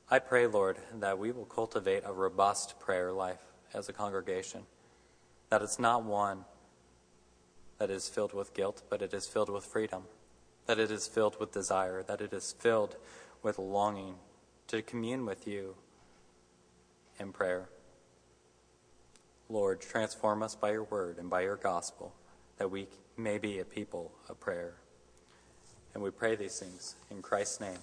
I 0.10 0.20
pray, 0.20 0.48
Lord, 0.48 0.78
that 1.02 1.20
we 1.20 1.34
will 1.34 1.44
cultivate 1.44 2.04
a 2.06 2.14
robust 2.14 2.80
prayer 2.80 3.12
life 3.12 3.44
as 3.74 3.90
a 3.90 3.94
congregation, 3.94 4.62
that 5.50 5.62
it's 5.62 5.78
not 5.78 6.06
one 6.06 6.46
that 7.82 7.90
is 7.90 8.08
filled 8.08 8.32
with 8.32 8.54
guilt, 8.54 8.84
but 8.92 9.02
it 9.02 9.12
is 9.12 9.26
filled 9.26 9.50
with 9.50 9.66
freedom, 9.66 10.04
that 10.68 10.78
it 10.78 10.92
is 10.92 11.08
filled 11.08 11.40
with 11.40 11.52
desire, 11.52 12.04
that 12.04 12.22
it 12.22 12.32
is 12.32 12.54
filled 12.60 12.96
with 13.42 13.58
longing 13.58 14.14
to 14.68 14.84
commune 14.84 15.26
with 15.26 15.48
you 15.48 15.74
in 17.20 17.32
prayer. 17.32 17.70
Lord, 19.50 19.82
transform 19.82 20.44
us 20.44 20.54
by 20.54 20.74
your 20.74 20.84
word 20.84 21.18
and 21.18 21.28
by 21.28 21.42
your 21.42 21.56
gospel, 21.56 22.14
that 22.60 22.70
we 22.70 22.86
may 23.18 23.40
be 23.40 23.58
a 23.58 23.66
people 23.66 24.12
of 24.30 24.40
prayer. 24.40 24.76
And 25.96 26.04
we 26.04 26.12
pray 26.12 26.36
these 26.36 26.60
things 26.60 26.94
in 27.10 27.24
Christ's 27.24 27.62
name. 27.62 27.80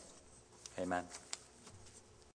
Amen. 0.79 1.07